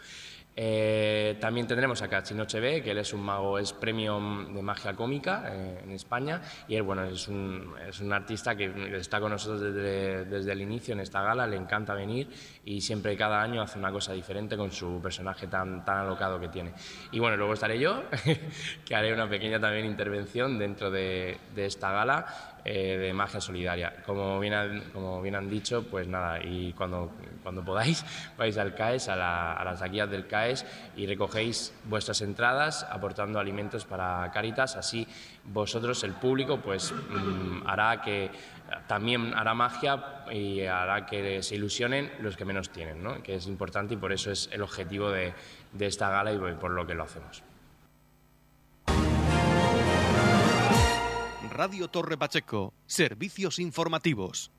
Eh, 0.57 1.37
también 1.41 1.67
tendremos 1.67 2.01
a 2.03 2.09
Cachinoche 2.09 2.61
B, 2.61 2.83
que 2.83 2.93
él 2.93 2.99
es 2.99 3.13
un 3.13 3.23
mago, 3.23 3.59
es 3.59 3.73
premio 3.73 4.21
de 4.53 4.63
magia 4.63 4.95
cómica 4.95 5.53
en 5.83 5.91
España 5.91 6.41
y 6.69 6.77
él 6.77 6.83
bueno, 6.83 7.05
es, 7.05 7.27
un, 7.27 7.75
es 7.89 7.99
un 7.99 8.13
artista 8.13 8.55
que 8.55 8.97
está 8.97 9.19
con 9.19 9.33
nosotros 9.33 9.61
desde, 9.61 10.25
desde, 10.25 10.53
el 10.53 10.61
inicio 10.61 10.95
en 10.95 11.01
esta 11.01 11.23
gala, 11.23 11.47
le 11.47 11.57
encanta 11.57 11.95
venir 11.95 12.24
y 12.65 12.81
siempre 12.81 13.17
cada 13.17 13.43
año 13.43 13.61
hace 13.61 13.79
una 13.79 13.93
cosa 13.93 14.13
diferente 14.13 14.57
con 14.57 14.73
su 14.73 15.01
personaje 15.03 15.47
tan, 15.47 15.85
tan 15.85 15.99
alocado 15.99 16.41
que 16.41 16.49
tiene. 16.49 16.73
Y 17.13 17.19
bueno, 17.19 17.37
luego 17.37 17.55
estaré 17.55 17.79
yo, 17.79 18.05
que 18.85 18.95
haré 18.95 19.13
una 19.13 19.29
pequeña 19.29 19.61
también 19.61 19.87
intervención 19.87 20.59
dentro 20.59 20.91
de, 20.91 21.39
esta 21.57 21.93
gala 21.93 22.61
eh, 22.65 22.97
de 22.97 23.13
magia 23.13 23.41
solidaria. 23.41 24.03
Como 24.07 24.41
bien, 24.41 24.55
han, 24.55 24.81
como 24.93 25.21
bien 25.21 25.35
han 25.35 25.51
dicho, 25.51 25.85
pues 25.91 26.09
nada, 26.09 26.43
y 26.43 26.73
cuando, 26.73 27.13
cuando 27.43 27.63
podáis 27.63 28.05
vais 28.39 28.57
al 28.57 28.75
CAES, 28.75 29.09
a, 29.09 29.17
las 29.65 29.81
taquillas 29.81 30.11
del 30.11 30.27
CAES 30.27 30.65
y 30.97 31.07
recogéis 31.07 31.75
vuestras 31.85 32.23
entradas 32.23 32.87
aportando 32.91 33.39
alimentos 33.39 33.85
para 33.85 34.31
Caritas, 34.33 34.77
así 34.77 35.07
vosotros, 35.45 36.03
el 36.05 36.13
público, 36.13 36.59
pues 36.59 36.93
mm, 36.93 37.67
hará 37.67 38.01
que 38.01 38.31
también 38.87 39.35
hará 39.35 39.55
magia 39.55 40.25
y 40.31 40.63
hará 40.63 41.07
que 41.07 41.43
se 41.43 41.55
ilusionen 41.55 42.11
los 42.21 42.37
que 42.37 42.45
menos 42.45 42.71
tienen, 42.71 43.03
¿no? 43.03 43.23
que 43.23 43.37
es 43.37 43.47
importante 43.47 43.95
y 43.95 43.97
por 43.97 44.13
eso 44.13 44.31
es 44.31 44.49
el 44.53 44.63
objetivo 44.63 45.11
de, 45.11 45.35
de 45.73 45.87
esta 45.87 46.11
gala 46.11 46.33
y 46.33 46.39
por 46.55 46.71
lo 46.71 46.87
que 46.87 46.95
lo 46.95 47.05
hacemos. 47.05 47.43
Radio 51.51 51.87
Torre 51.87 52.19
Pacheco, 52.19 52.75
servicios 52.87 53.61
informativos. 53.61 54.51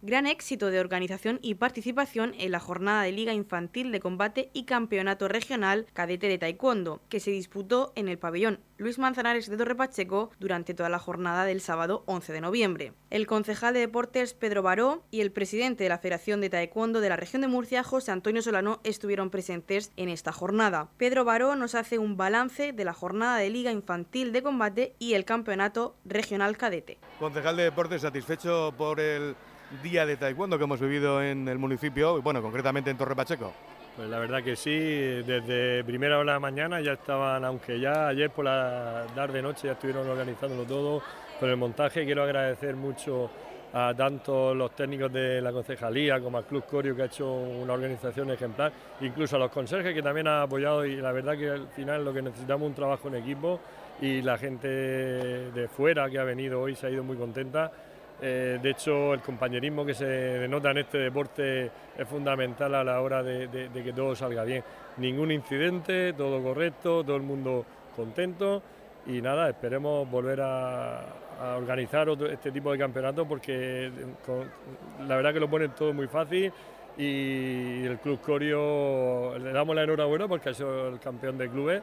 Gran 0.00 0.28
éxito 0.28 0.70
de 0.70 0.78
organización 0.78 1.40
y 1.42 1.56
participación 1.56 2.32
en 2.38 2.52
la 2.52 2.60
jornada 2.60 3.02
de 3.02 3.10
Liga 3.10 3.32
Infantil 3.32 3.90
de 3.90 3.98
Combate 3.98 4.48
y 4.52 4.62
Campeonato 4.62 5.26
Regional 5.26 5.86
Cadete 5.92 6.28
de 6.28 6.38
Taekwondo, 6.38 7.00
que 7.08 7.18
se 7.18 7.32
disputó 7.32 7.92
en 7.96 8.06
el 8.06 8.16
pabellón 8.16 8.60
Luis 8.76 9.00
Manzanares 9.00 9.50
de 9.50 9.56
Torre 9.56 9.74
Pacheco 9.74 10.30
durante 10.38 10.72
toda 10.72 10.88
la 10.88 11.00
jornada 11.00 11.44
del 11.44 11.60
sábado 11.60 12.04
11 12.06 12.32
de 12.32 12.40
noviembre. 12.40 12.92
El 13.10 13.26
concejal 13.26 13.74
de 13.74 13.80
deportes 13.80 14.34
Pedro 14.34 14.62
Baró 14.62 15.02
y 15.10 15.20
el 15.20 15.32
presidente 15.32 15.82
de 15.82 15.90
la 15.90 15.98
Federación 15.98 16.40
de 16.40 16.50
Taekwondo 16.50 17.00
de 17.00 17.08
la 17.08 17.16
región 17.16 17.42
de 17.42 17.48
Murcia, 17.48 17.82
José 17.82 18.12
Antonio 18.12 18.40
Solano, 18.40 18.78
estuvieron 18.84 19.30
presentes 19.30 19.90
en 19.96 20.10
esta 20.10 20.30
jornada. 20.30 20.90
Pedro 20.96 21.24
Baró 21.24 21.56
nos 21.56 21.74
hace 21.74 21.98
un 21.98 22.16
balance 22.16 22.72
de 22.72 22.84
la 22.84 22.92
jornada 22.92 23.38
de 23.38 23.50
Liga 23.50 23.72
Infantil 23.72 24.32
de 24.32 24.44
Combate 24.44 24.94
y 25.00 25.14
el 25.14 25.24
Campeonato 25.24 25.96
Regional 26.04 26.56
Cadete. 26.56 26.98
Concejal 27.18 27.56
de 27.56 27.64
deportes 27.64 28.02
satisfecho 28.02 28.72
por 28.78 29.00
el 29.00 29.34
día 29.82 30.06
de 30.06 30.16
taekwondo 30.16 30.58
que 30.58 30.64
hemos 30.64 30.80
vivido 30.80 31.22
en 31.22 31.48
el 31.48 31.58
municipio, 31.58 32.20
bueno, 32.22 32.42
concretamente 32.42 32.90
en 32.90 32.96
Torre 32.96 33.14
Pacheco. 33.14 33.52
Pues 33.96 34.08
la 34.08 34.18
verdad 34.18 34.42
que 34.42 34.54
sí, 34.54 34.70
desde 34.70 35.82
primera 35.82 36.18
hora 36.18 36.32
de 36.32 36.36
la 36.36 36.40
mañana 36.40 36.80
ya 36.80 36.92
estaban, 36.92 37.44
aunque 37.44 37.80
ya 37.80 38.08
ayer 38.08 38.30
por 38.30 38.44
la 38.44 39.06
tarde 39.14 39.42
noche 39.42 39.66
ya 39.66 39.72
estuvieron 39.72 40.08
organizándolo 40.08 40.64
todo 40.64 41.02
con 41.40 41.50
el 41.50 41.56
montaje. 41.56 42.04
Quiero 42.04 42.22
agradecer 42.22 42.76
mucho 42.76 43.28
a 43.72 43.92
tanto 43.96 44.54
los 44.54 44.74
técnicos 44.74 45.12
de 45.12 45.42
la 45.42 45.52
concejalía 45.52 46.20
como 46.20 46.38
al 46.38 46.44
Club 46.44 46.64
Corio 46.64 46.96
que 46.96 47.02
ha 47.02 47.06
hecho 47.06 47.30
una 47.30 47.74
organización 47.74 48.30
ejemplar, 48.30 48.72
incluso 49.00 49.36
a 49.36 49.38
los 49.40 49.50
conserjes 49.50 49.92
que 49.92 50.02
también 50.02 50.28
han 50.28 50.42
apoyado 50.42 50.86
y 50.86 50.96
la 50.96 51.12
verdad 51.12 51.36
que 51.36 51.50
al 51.50 51.68
final 51.68 52.04
lo 52.04 52.14
que 52.14 52.22
necesitamos 52.22 52.62
es 52.62 52.68
un 52.68 52.74
trabajo 52.74 53.08
en 53.08 53.16
equipo 53.16 53.60
y 54.00 54.22
la 54.22 54.38
gente 54.38 54.68
de 54.68 55.68
fuera 55.68 56.08
que 56.08 56.18
ha 56.18 56.24
venido 56.24 56.60
hoy 56.60 56.76
se 56.76 56.86
ha 56.86 56.90
ido 56.90 57.02
muy 57.02 57.16
contenta 57.16 57.72
eh, 58.20 58.58
de 58.60 58.70
hecho, 58.70 59.14
el 59.14 59.20
compañerismo 59.20 59.86
que 59.86 59.94
se 59.94 60.04
denota 60.04 60.72
en 60.72 60.78
este 60.78 60.98
deporte 60.98 61.70
es 61.96 62.08
fundamental 62.08 62.74
a 62.74 62.82
la 62.82 63.00
hora 63.00 63.22
de, 63.22 63.70
que 63.72 63.92
todo 63.92 64.16
salga 64.16 64.44
bien. 64.44 64.64
Ningún 64.96 65.30
incidente, 65.30 66.12
todo 66.14 66.42
correcto, 66.42 67.04
todo 67.04 67.16
el 67.16 67.22
mundo 67.22 67.64
contento 67.94 68.62
y 69.06 69.22
nada, 69.22 69.48
esperemos 69.48 70.08
volver 70.10 70.40
a, 70.42 71.04
organizar 71.56 72.08
este 72.32 72.50
tipo 72.50 72.72
de 72.72 72.78
campeonatos 72.78 73.24
porque 73.28 73.92
la 75.06 75.14
verdad 75.14 75.32
que 75.32 75.38
lo 75.38 75.48
ponen 75.48 75.70
todo 75.70 75.94
muy 75.94 76.08
fácil 76.08 76.52
y 76.96 77.84
el 77.84 77.96
Club 78.02 78.20
Corio 78.20 79.38
le 79.38 79.52
damos 79.52 79.76
la 79.76 79.84
enhorabuena 79.84 80.26
porque 80.26 80.48
ha 80.48 80.54
sido 80.54 80.88
el 80.88 80.98
campeón 80.98 81.38
de 81.38 81.48
clubes 81.48 81.80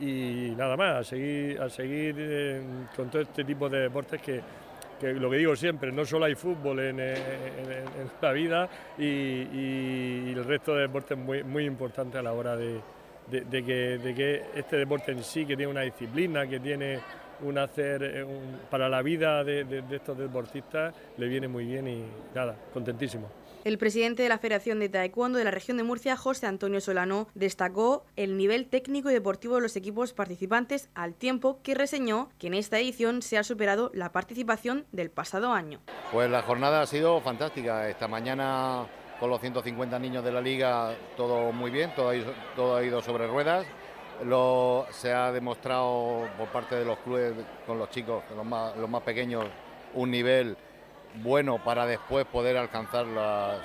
y 0.00 0.52
nada 0.56 0.76
más, 0.76 0.96
a 0.96 1.04
seguir, 1.04 1.60
a 1.60 1.70
seguir 1.70 2.16
eh, 2.18 2.60
con 2.96 3.08
todo 3.08 3.22
este 3.22 3.44
tipo 3.44 3.68
de 3.68 3.82
deportes 3.82 4.20
que 4.20 4.42
que 4.98 5.12
lo 5.14 5.30
que 5.30 5.36
digo 5.36 5.56
siempre, 5.56 5.92
no 5.92 6.04
solo 6.04 6.24
hay 6.26 6.34
fútbol 6.34 6.80
en, 6.80 6.98
la 8.20 8.32
vida 8.32 8.68
y, 8.98 10.32
el 10.32 10.44
resto 10.44 10.74
de 10.74 10.82
deportes 10.82 11.16
es 11.16 11.24
muy, 11.24 11.42
muy 11.42 11.64
importante 11.64 12.18
a 12.18 12.22
la 12.22 12.32
hora 12.32 12.56
de, 12.56 12.80
que, 13.30 14.44
este 14.54 14.76
deporte 14.76 15.12
en 15.12 15.22
sí, 15.22 15.44
que 15.44 15.56
tiene 15.56 15.70
una 15.70 15.82
disciplina, 15.82 16.46
que 16.46 16.60
tiene 16.60 17.00
un 17.42 17.56
hacer 17.58 18.02
eh, 18.02 18.26
para 18.68 18.88
la 18.88 19.00
vida 19.00 19.44
de 19.44 19.84
estos 19.92 20.18
deportistas 20.18 20.92
le 21.16 21.28
viene 21.28 21.46
muy 21.46 21.64
bien 21.66 21.86
y 21.86 22.04
nada, 22.34 22.56
contentísimo. 22.72 23.37
El 23.68 23.76
presidente 23.76 24.22
de 24.22 24.30
la 24.30 24.38
Federación 24.38 24.80
de 24.80 24.88
Taekwondo 24.88 25.36
de 25.36 25.44
la 25.44 25.50
región 25.50 25.76
de 25.76 25.82
Murcia, 25.82 26.16
José 26.16 26.46
Antonio 26.46 26.80
Solano, 26.80 27.28
destacó 27.34 28.06
el 28.16 28.38
nivel 28.38 28.66
técnico 28.66 29.10
y 29.10 29.12
deportivo 29.12 29.56
de 29.56 29.60
los 29.60 29.76
equipos 29.76 30.14
participantes 30.14 30.88
al 30.94 31.12
tiempo 31.12 31.60
que 31.62 31.74
reseñó 31.74 32.30
que 32.38 32.46
en 32.46 32.54
esta 32.54 32.78
edición 32.78 33.20
se 33.20 33.36
ha 33.36 33.44
superado 33.44 33.90
la 33.92 34.10
participación 34.10 34.86
del 34.90 35.10
pasado 35.10 35.52
año. 35.52 35.80
Pues 36.10 36.30
la 36.30 36.40
jornada 36.40 36.80
ha 36.80 36.86
sido 36.86 37.20
fantástica. 37.20 37.90
Esta 37.90 38.08
mañana 38.08 38.86
con 39.20 39.28
los 39.28 39.38
150 39.38 39.98
niños 39.98 40.24
de 40.24 40.32
la 40.32 40.40
liga 40.40 40.96
todo 41.14 41.52
muy 41.52 41.70
bien, 41.70 41.92
todo 41.94 42.08
ha 42.08 42.16
ido, 42.16 42.32
todo 42.56 42.74
ha 42.74 42.82
ido 42.82 43.02
sobre 43.02 43.26
ruedas. 43.26 43.66
Lo, 44.24 44.86
se 44.92 45.12
ha 45.12 45.30
demostrado 45.30 46.26
por 46.38 46.48
parte 46.48 46.74
de 46.74 46.86
los 46.86 46.96
clubes 47.00 47.34
con 47.66 47.78
los 47.78 47.90
chicos, 47.90 48.24
los 48.34 48.46
más, 48.46 48.74
los 48.78 48.88
más 48.88 49.02
pequeños, 49.02 49.44
un 49.92 50.10
nivel 50.10 50.56
bueno 51.22 51.62
para 51.62 51.86
después 51.86 52.26
poder 52.26 52.56
alcanzar 52.56 53.06
las, 53.06 53.58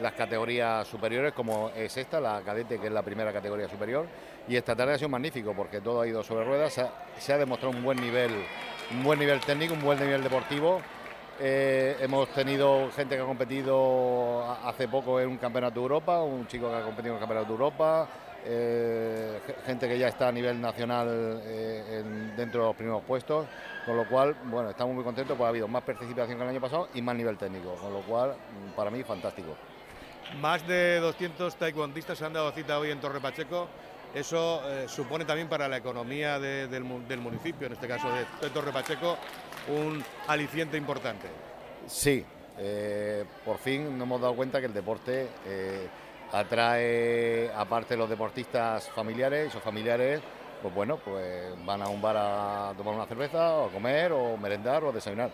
las 0.00 0.12
categorías 0.12 0.86
superiores, 0.86 1.32
como 1.32 1.70
es 1.70 1.96
esta, 1.96 2.20
la 2.20 2.40
cadete, 2.42 2.78
que 2.78 2.86
es 2.86 2.92
la 2.92 3.02
primera 3.02 3.32
categoría 3.32 3.68
superior. 3.68 4.06
Y 4.48 4.56
esta 4.56 4.74
tarde 4.74 4.94
ha 4.94 4.98
sido 4.98 5.08
magnífico 5.08 5.54
porque 5.54 5.80
todo 5.80 6.00
ha 6.00 6.06
ido 6.06 6.22
sobre 6.22 6.44
ruedas, 6.44 6.80
se 7.18 7.32
ha, 7.32 7.38
demostrado 7.38 7.76
un 7.76 7.82
buen 7.82 8.00
nivel, 8.00 8.30
un 8.92 9.02
buen 9.02 9.18
nivel 9.18 9.40
técnico, 9.40 9.74
un 9.74 9.82
buen 9.82 9.98
nivel 9.98 10.22
deportivo. 10.22 10.80
Eh, 11.42 11.96
hemos 12.00 12.28
tenido 12.30 12.90
gente 12.90 13.16
que 13.16 13.22
ha 13.22 13.26
competido 13.26 14.44
hace 14.64 14.88
poco 14.88 15.20
en 15.20 15.28
un 15.28 15.38
campeonato 15.38 15.76
de 15.76 15.80
Europa, 15.80 16.22
un 16.22 16.46
chico 16.46 16.68
que 16.68 16.76
ha 16.76 16.82
competido 16.82 17.14
en 17.14 17.14
un 17.14 17.20
campeonato 17.20 17.46
de 17.46 17.52
Europa, 17.52 18.08
eh, 18.44 19.40
gente 19.64 19.88
que 19.88 19.98
ya 19.98 20.08
está 20.08 20.28
a 20.28 20.32
nivel 20.32 20.60
nacional 20.60 21.40
eh, 21.44 22.02
dentro 22.36 22.62
de 22.62 22.66
los 22.68 22.76
primeros 22.76 23.02
puestos, 23.04 23.46
con 23.84 23.96
lo 23.96 24.06
cual, 24.08 24.36
bueno, 24.44 24.70
estamos 24.70 24.94
muy 24.94 25.04
contentos 25.04 25.36
porque 25.36 25.46
ha 25.46 25.50
habido 25.50 25.68
más 25.68 25.82
participación 25.82 26.36
que 26.36 26.44
el 26.44 26.50
año 26.50 26.60
pasado 26.60 26.88
y 26.94 27.02
más 27.02 27.16
nivel 27.16 27.36
técnico, 27.36 27.74
con 27.74 27.92
lo 27.92 28.00
cual, 28.00 28.30
mm, 28.30 28.76
para 28.76 28.90
mí, 28.90 29.02
fantástico. 29.02 29.56
Más 30.40 30.66
de 30.66 31.00
200 31.00 31.56
taekwondistas 31.56 32.18
se 32.18 32.24
han 32.24 32.32
dado 32.32 32.52
cita 32.52 32.78
hoy 32.78 32.90
en 32.90 33.00
Torre 33.00 33.20
Pacheco. 33.20 33.68
Eso 34.14 34.62
eh, 34.64 34.86
supone 34.88 35.24
también 35.24 35.48
para 35.48 35.68
la 35.68 35.76
economía 35.76 36.38
del, 36.38 36.84
municipio, 36.84 37.66
en 37.66 37.72
este 37.72 37.88
caso 37.88 38.08
de, 38.12 38.50
Torre 38.50 38.72
Pacheco, 38.72 39.16
un 39.68 40.02
aliciente 40.26 40.76
importante. 40.76 41.28
Sí, 41.86 42.24
por 43.44 43.58
fin 43.58 43.96
nos 43.96 44.06
hemos 44.06 44.20
dado 44.20 44.34
cuenta 44.34 44.60
que 44.60 44.66
el 44.66 44.74
deporte 44.74 45.28
atrae, 46.32 47.50
aparte 47.54 47.94
de 47.94 47.98
los 47.98 48.08
deportistas 48.08 48.88
familiares, 48.90 49.48
esos 49.48 49.62
familiares, 49.62 50.20
pues 50.62 50.74
bueno, 50.74 50.98
pues 50.98 51.54
van 51.64 51.82
a 51.82 51.88
un 51.88 52.00
bar 52.00 52.16
a 52.18 52.72
tomar 52.76 52.94
una 52.94 53.06
cerveza, 53.06 53.56
o 53.56 53.68
a 53.68 53.72
comer, 53.72 54.12
o 54.12 54.36
merendar, 54.36 54.84
o 54.84 54.92
desayunar. 54.92 55.30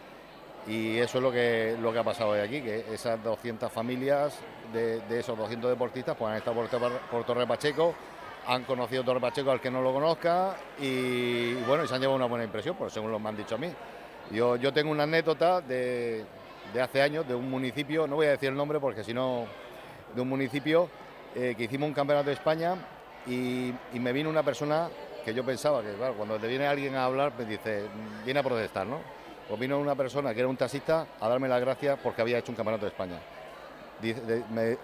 Y 0.67 0.99
eso 0.99 1.19
es 1.19 1.23
lo 1.23 1.31
que, 1.31 1.77
lo 1.81 1.93
que 1.93 1.99
ha 1.99 2.05
pasado 2.05 2.31
hoy 2.31 2.41
aquí, 2.41 2.61
que 2.61 2.85
esas 2.93 3.23
200 3.23 3.71
familias 3.71 4.39
de, 4.73 5.01
esos 5.11 5.39
200 5.39 5.71
deportistas 5.71 6.17
pues 6.17 6.31
han 6.31 6.39
estado 6.39 6.67
por, 7.11 7.25
Torre 7.25 7.47
Pacheco, 7.47 7.95
han 8.47 8.65
conocido 8.65 9.05
Torre 9.05 9.21
Pacheco 9.21 9.51
al 9.51 9.61
que 9.61 9.71
no 9.71 9.81
lo 9.81 9.93
conozca 9.93 10.57
y, 10.81 11.55
bueno, 11.67 11.85
y 11.85 11.89
se 11.89 11.95
han 11.95 12.01
llevado 12.01 12.17
una 12.17 12.27
buena 12.27 12.45
impresión, 12.45 12.77
pues 12.77 12.93
según 12.93 13.13
lo 13.13 13.19
me 13.19 13.29
han 13.29 13.37
dicho 13.37 13.55
a 13.55 13.59
mí. 13.59 13.73
Yo, 14.33 14.57
yo 14.57 14.73
tengo 14.73 14.91
una 14.91 15.05
anécdota 15.05 15.61
de, 15.61 16.25
de 16.73 16.81
hace 16.81 17.01
años 17.03 17.27
de 17.29 17.35
un 17.35 17.49
municipio, 17.49 18.07
no 18.07 18.17
voy 18.17 18.27
a 18.27 18.31
decir 18.31 18.49
el 18.49 18.57
nombre 18.57 18.81
porque 18.81 19.05
si 19.05 19.15
no 19.15 19.47
de 20.15 20.21
un 20.21 20.29
municipio 20.29 20.89
eh, 21.35 21.55
que 21.57 21.65
hicimos 21.65 21.89
un 21.89 21.95
campeonato 21.95 22.29
de 22.29 22.35
España 22.35 22.77
y, 23.27 23.73
me 23.93 24.13
vino 24.13 24.31
una 24.31 24.43
persona 24.43 24.89
que 25.27 25.35
yo 25.35 25.45
pensaba 25.45 25.83
que, 25.83 25.89
cuando 26.17 26.39
te 26.39 26.47
viene 26.47 26.69
alguien 26.69 26.95
a 26.95 27.05
hablar, 27.05 27.33
me 27.37 27.45
dice, 27.45 27.87
viene 28.25 28.39
a 28.39 28.45
protestar, 28.45 28.87
¿no? 28.87 29.01
Pues 29.49 29.59
vino 29.59 29.77
una 29.77 29.97
persona 29.97 30.33
que 30.33 30.39
era 30.39 30.49
un 30.49 30.57
taxista 30.57 31.05
a 31.19 31.29
darme 31.29 31.49
las 31.49 31.61
gracias 31.61 31.99
porque 32.01 32.23
había 32.23 32.39
hecho 32.39 32.53
un 32.53 32.57
campeonato 32.57 32.85
de 32.87 32.93
España. 32.93 33.19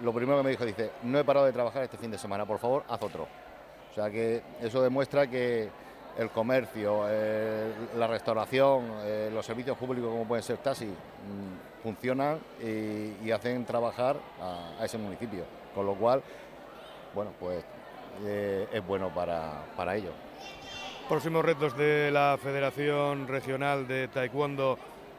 lo 0.01 0.13
primero 0.13 0.39
que 0.39 0.43
me 0.43 0.51
dijo, 0.51 0.67
dice, 0.67 0.91
no 1.05 1.21
he 1.21 1.23
parado 1.23 1.47
de 1.47 1.53
trabajar 1.53 1.85
este 1.85 1.97
fin 1.97 2.11
de 2.11 2.19
semana, 2.19 2.45
por 2.45 2.59
favor, 2.59 2.83
haz 2.89 3.01
otro. 3.01 3.29
O 3.93 3.95
sea 3.95 4.11
que 4.11 4.43
eso 4.61 4.83
demuestra 4.83 5.29
que 5.29 5.69
el 6.19 6.31
comercio, 6.31 7.05
la 7.97 8.09
restauración, 8.09 8.95
eh, 9.05 9.31
los 9.33 9.47
servicios 9.47 9.79
públicos 9.79 10.11
como 10.11 10.27
pueden 10.27 10.43
ser 10.43 10.57
taxi, 10.57 10.87
mm, 10.87 11.83
funcionan 11.85 12.41
y, 12.61 13.31
hacen 13.31 13.65
trabajar 13.65 14.17
a, 14.41 14.85
ese 14.85 14.99
municipio. 14.99 15.45
Con 15.73 15.87
lo 15.87 15.95
cual, 15.95 16.21
bueno, 17.15 17.31
pues 17.39 17.65
eh, 18.25 18.67
es 18.73 18.85
bueno 18.85 19.09
para, 19.15 19.67
para 19.77 19.95
ello. 19.95 20.11
Próximos 21.09 21.45
retos 21.45 21.77
de 21.77 22.11
la 22.11 22.39
Federación 22.43 23.29
Regional 23.29 23.87
de 23.87 24.09
Taekwondo, 24.09 24.79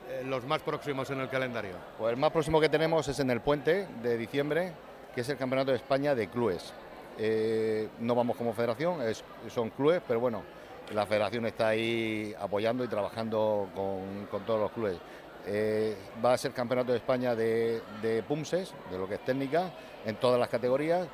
eh, 0.09 0.23
los 0.25 0.45
más 0.45 0.61
próximos 0.61 1.09
en 1.11 1.19
el 1.19 1.29
calendario. 1.29 1.75
Pues 1.97 2.13
el 2.13 2.19
más 2.19 2.31
próximo 2.31 2.59
que 2.59 2.69
tenemos 2.69 3.07
es 3.07 3.19
en 3.19 3.29
el 3.29 3.41
puente 3.41 3.87
de 4.01 4.17
diciembre, 4.17 4.71
que 5.13 5.21
es 5.21 5.29
el 5.29 5.37
Campeonato 5.37 5.71
de 5.71 5.77
España 5.77 6.15
de 6.15 6.27
clubes. 6.29 6.73
no 7.99 8.15
vamos 8.15 8.35
como 8.37 8.53
federación, 8.53 8.99
son 9.49 9.69
clubes, 9.69 10.01
pero 10.07 10.19
bueno, 10.19 10.41
la 10.91 11.05
federación 11.05 11.45
está 11.45 11.69
ahí 11.69 12.33
apoyando 12.39 12.83
y 12.83 12.87
trabajando 12.87 13.69
con, 13.75 14.43
todos 14.45 14.59
los 14.59 14.71
clubes. 14.71 14.97
Eh, 15.45 15.95
va 16.23 16.33
a 16.33 16.37
ser 16.37 16.51
campeonato 16.53 16.91
de 16.91 16.97
España 16.97 17.35
de, 17.35 18.23
PUMSES, 18.27 18.73
de 18.89 18.97
lo 18.97 19.07
que 19.07 19.15
es 19.15 19.25
técnica, 19.25 19.71
en 20.05 20.15
todas 20.15 20.39
las 20.39 20.49
categorías, 20.49 21.07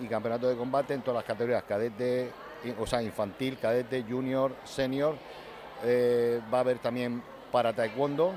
y 0.00 0.06
campeonato 0.06 0.48
de 0.48 0.56
combate 0.56 0.94
en 0.94 1.02
todas 1.02 1.16
las 1.16 1.24
categorías, 1.24 1.62
cadete, 1.64 2.30
o 2.78 2.86
sea, 2.86 3.02
infantil, 3.02 3.58
cadete, 3.58 4.04
junior, 4.08 4.54
senior. 4.64 5.16
Eh, 5.84 6.40
va 6.52 6.58
a 6.58 6.60
haber 6.62 6.78
también 6.78 7.22
para 7.52 7.72
taekwondo, 7.72 8.34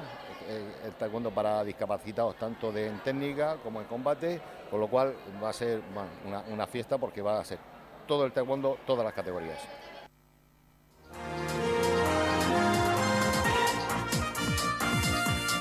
eh, 0.47 0.85
el 0.85 0.93
taekwondo 0.93 1.31
para 1.31 1.63
discapacitados, 1.63 2.35
tanto 2.35 2.71
de, 2.71 2.87
en 2.87 2.99
técnica 2.99 3.57
como 3.63 3.81
en 3.81 3.87
combate, 3.87 4.39
con 4.69 4.79
lo 4.79 4.87
cual 4.87 5.15
va 5.43 5.49
a 5.49 5.53
ser 5.53 5.81
una, 6.25 6.43
una 6.51 6.67
fiesta 6.67 6.97
porque 6.97 7.21
va 7.21 7.39
a 7.39 7.45
ser 7.45 7.59
todo 8.07 8.25
el 8.25 8.31
taekwondo, 8.31 8.77
todas 8.85 9.03
las 9.03 9.13
categorías. 9.13 9.59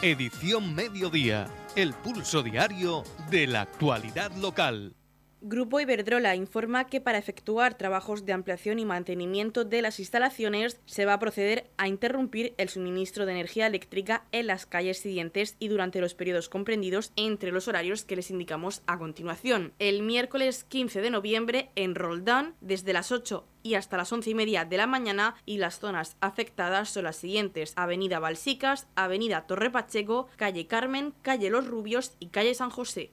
Edición 0.02 0.74
Mediodía, 0.74 1.46
el 1.76 1.92
pulso 1.92 2.42
diario 2.42 3.04
de 3.30 3.46
la 3.46 3.60
actualidad 3.60 4.32
local. 4.32 4.94
Grupo 5.42 5.80
Iberdrola 5.80 6.36
informa 6.36 6.86
que 6.86 7.00
para 7.00 7.16
efectuar 7.16 7.78
trabajos 7.78 8.26
de 8.26 8.34
ampliación 8.34 8.78
y 8.78 8.84
mantenimiento 8.84 9.64
de 9.64 9.80
las 9.80 9.98
instalaciones 9.98 10.78
se 10.84 11.06
va 11.06 11.14
a 11.14 11.18
proceder 11.18 11.70
a 11.78 11.88
interrumpir 11.88 12.52
el 12.58 12.68
suministro 12.68 13.24
de 13.24 13.32
energía 13.32 13.66
eléctrica 13.66 14.24
en 14.32 14.48
las 14.48 14.66
calles 14.66 14.98
siguientes 14.98 15.56
y 15.58 15.68
durante 15.68 16.02
los 16.02 16.12
periodos 16.12 16.50
comprendidos 16.50 17.12
entre 17.16 17.52
los 17.52 17.68
horarios 17.68 18.04
que 18.04 18.16
les 18.16 18.30
indicamos 18.30 18.82
a 18.86 18.98
continuación. 18.98 19.72
El 19.78 20.02
miércoles 20.02 20.64
15 20.64 21.00
de 21.00 21.10
noviembre 21.10 21.70
en 21.74 21.94
Roldán, 21.94 22.54
desde 22.60 22.92
las 22.92 23.10
8 23.10 23.46
y 23.62 23.76
hasta 23.76 23.96
las 23.96 24.12
11 24.12 24.28
y 24.28 24.34
media 24.34 24.66
de 24.66 24.76
la 24.76 24.86
mañana 24.86 25.36
y 25.46 25.56
las 25.56 25.78
zonas 25.78 26.18
afectadas 26.20 26.90
son 26.90 27.04
las 27.04 27.16
siguientes 27.16 27.72
Avenida 27.76 28.18
Balsicas, 28.18 28.88
Avenida 28.94 29.46
Torre 29.46 29.70
Pacheco, 29.70 30.28
Calle 30.36 30.66
Carmen, 30.66 31.14
Calle 31.22 31.48
Los 31.48 31.66
Rubios 31.66 32.12
y 32.20 32.26
Calle 32.26 32.52
San 32.54 32.68
José. 32.68 33.12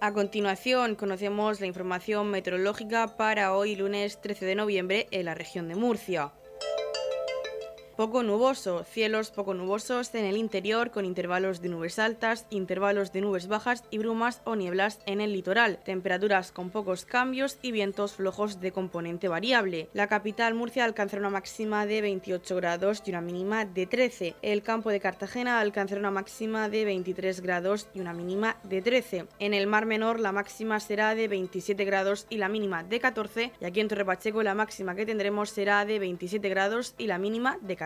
A 0.00 0.12
continuación, 0.12 0.94
conocemos 0.94 1.58
la 1.60 1.66
información 1.66 2.30
meteorológica 2.30 3.16
para 3.16 3.54
hoy 3.54 3.76
lunes 3.76 4.20
13 4.20 4.44
de 4.44 4.54
noviembre 4.54 5.08
en 5.10 5.24
la 5.24 5.34
región 5.34 5.68
de 5.68 5.74
Murcia. 5.74 6.32
Poco 7.96 8.22
nuboso, 8.22 8.84
cielos 8.84 9.30
poco 9.30 9.54
nubosos 9.54 10.14
en 10.14 10.26
el 10.26 10.36
interior 10.36 10.90
con 10.90 11.06
intervalos 11.06 11.62
de 11.62 11.70
nubes 11.70 11.98
altas, 11.98 12.44
intervalos 12.50 13.10
de 13.10 13.22
nubes 13.22 13.48
bajas 13.48 13.84
y 13.90 13.96
brumas 13.96 14.42
o 14.44 14.54
nieblas 14.54 15.00
en 15.06 15.22
el 15.22 15.32
litoral. 15.32 15.78
Temperaturas 15.82 16.52
con 16.52 16.68
pocos 16.68 17.06
cambios 17.06 17.56
y 17.62 17.72
vientos 17.72 18.12
flojos 18.12 18.60
de 18.60 18.70
componente 18.70 19.28
variable. 19.28 19.88
La 19.94 20.08
capital 20.08 20.52
Murcia 20.52 20.84
alcanzará 20.84 21.20
una 21.20 21.30
máxima 21.30 21.86
de 21.86 22.02
28 22.02 22.56
grados 22.56 23.02
y 23.06 23.10
una 23.10 23.22
mínima 23.22 23.64
de 23.64 23.86
13. 23.86 24.34
El 24.42 24.62
campo 24.62 24.90
de 24.90 25.00
Cartagena 25.00 25.60
alcanzará 25.60 25.98
una 25.98 26.10
máxima 26.10 26.68
de 26.68 26.84
23 26.84 27.40
grados 27.40 27.88
y 27.94 28.00
una 28.00 28.12
mínima 28.12 28.58
de 28.64 28.82
13. 28.82 29.24
En 29.38 29.54
el 29.54 29.66
Mar 29.66 29.86
Menor 29.86 30.20
la 30.20 30.32
máxima 30.32 30.80
será 30.80 31.14
de 31.14 31.28
27 31.28 31.82
grados 31.86 32.26
y 32.28 32.36
la 32.36 32.50
mínima 32.50 32.82
de 32.82 33.00
14. 33.00 33.52
Y 33.58 33.64
aquí 33.64 33.80
en 33.80 33.88
Torre 33.88 34.04
Pacheco 34.04 34.42
la 34.42 34.54
máxima 34.54 34.94
que 34.94 35.06
tendremos 35.06 35.48
será 35.48 35.86
de 35.86 35.98
27 35.98 36.46
grados 36.50 36.94
y 36.98 37.06
la 37.06 37.16
mínima 37.16 37.56
de 37.62 37.76
14. 37.76 37.85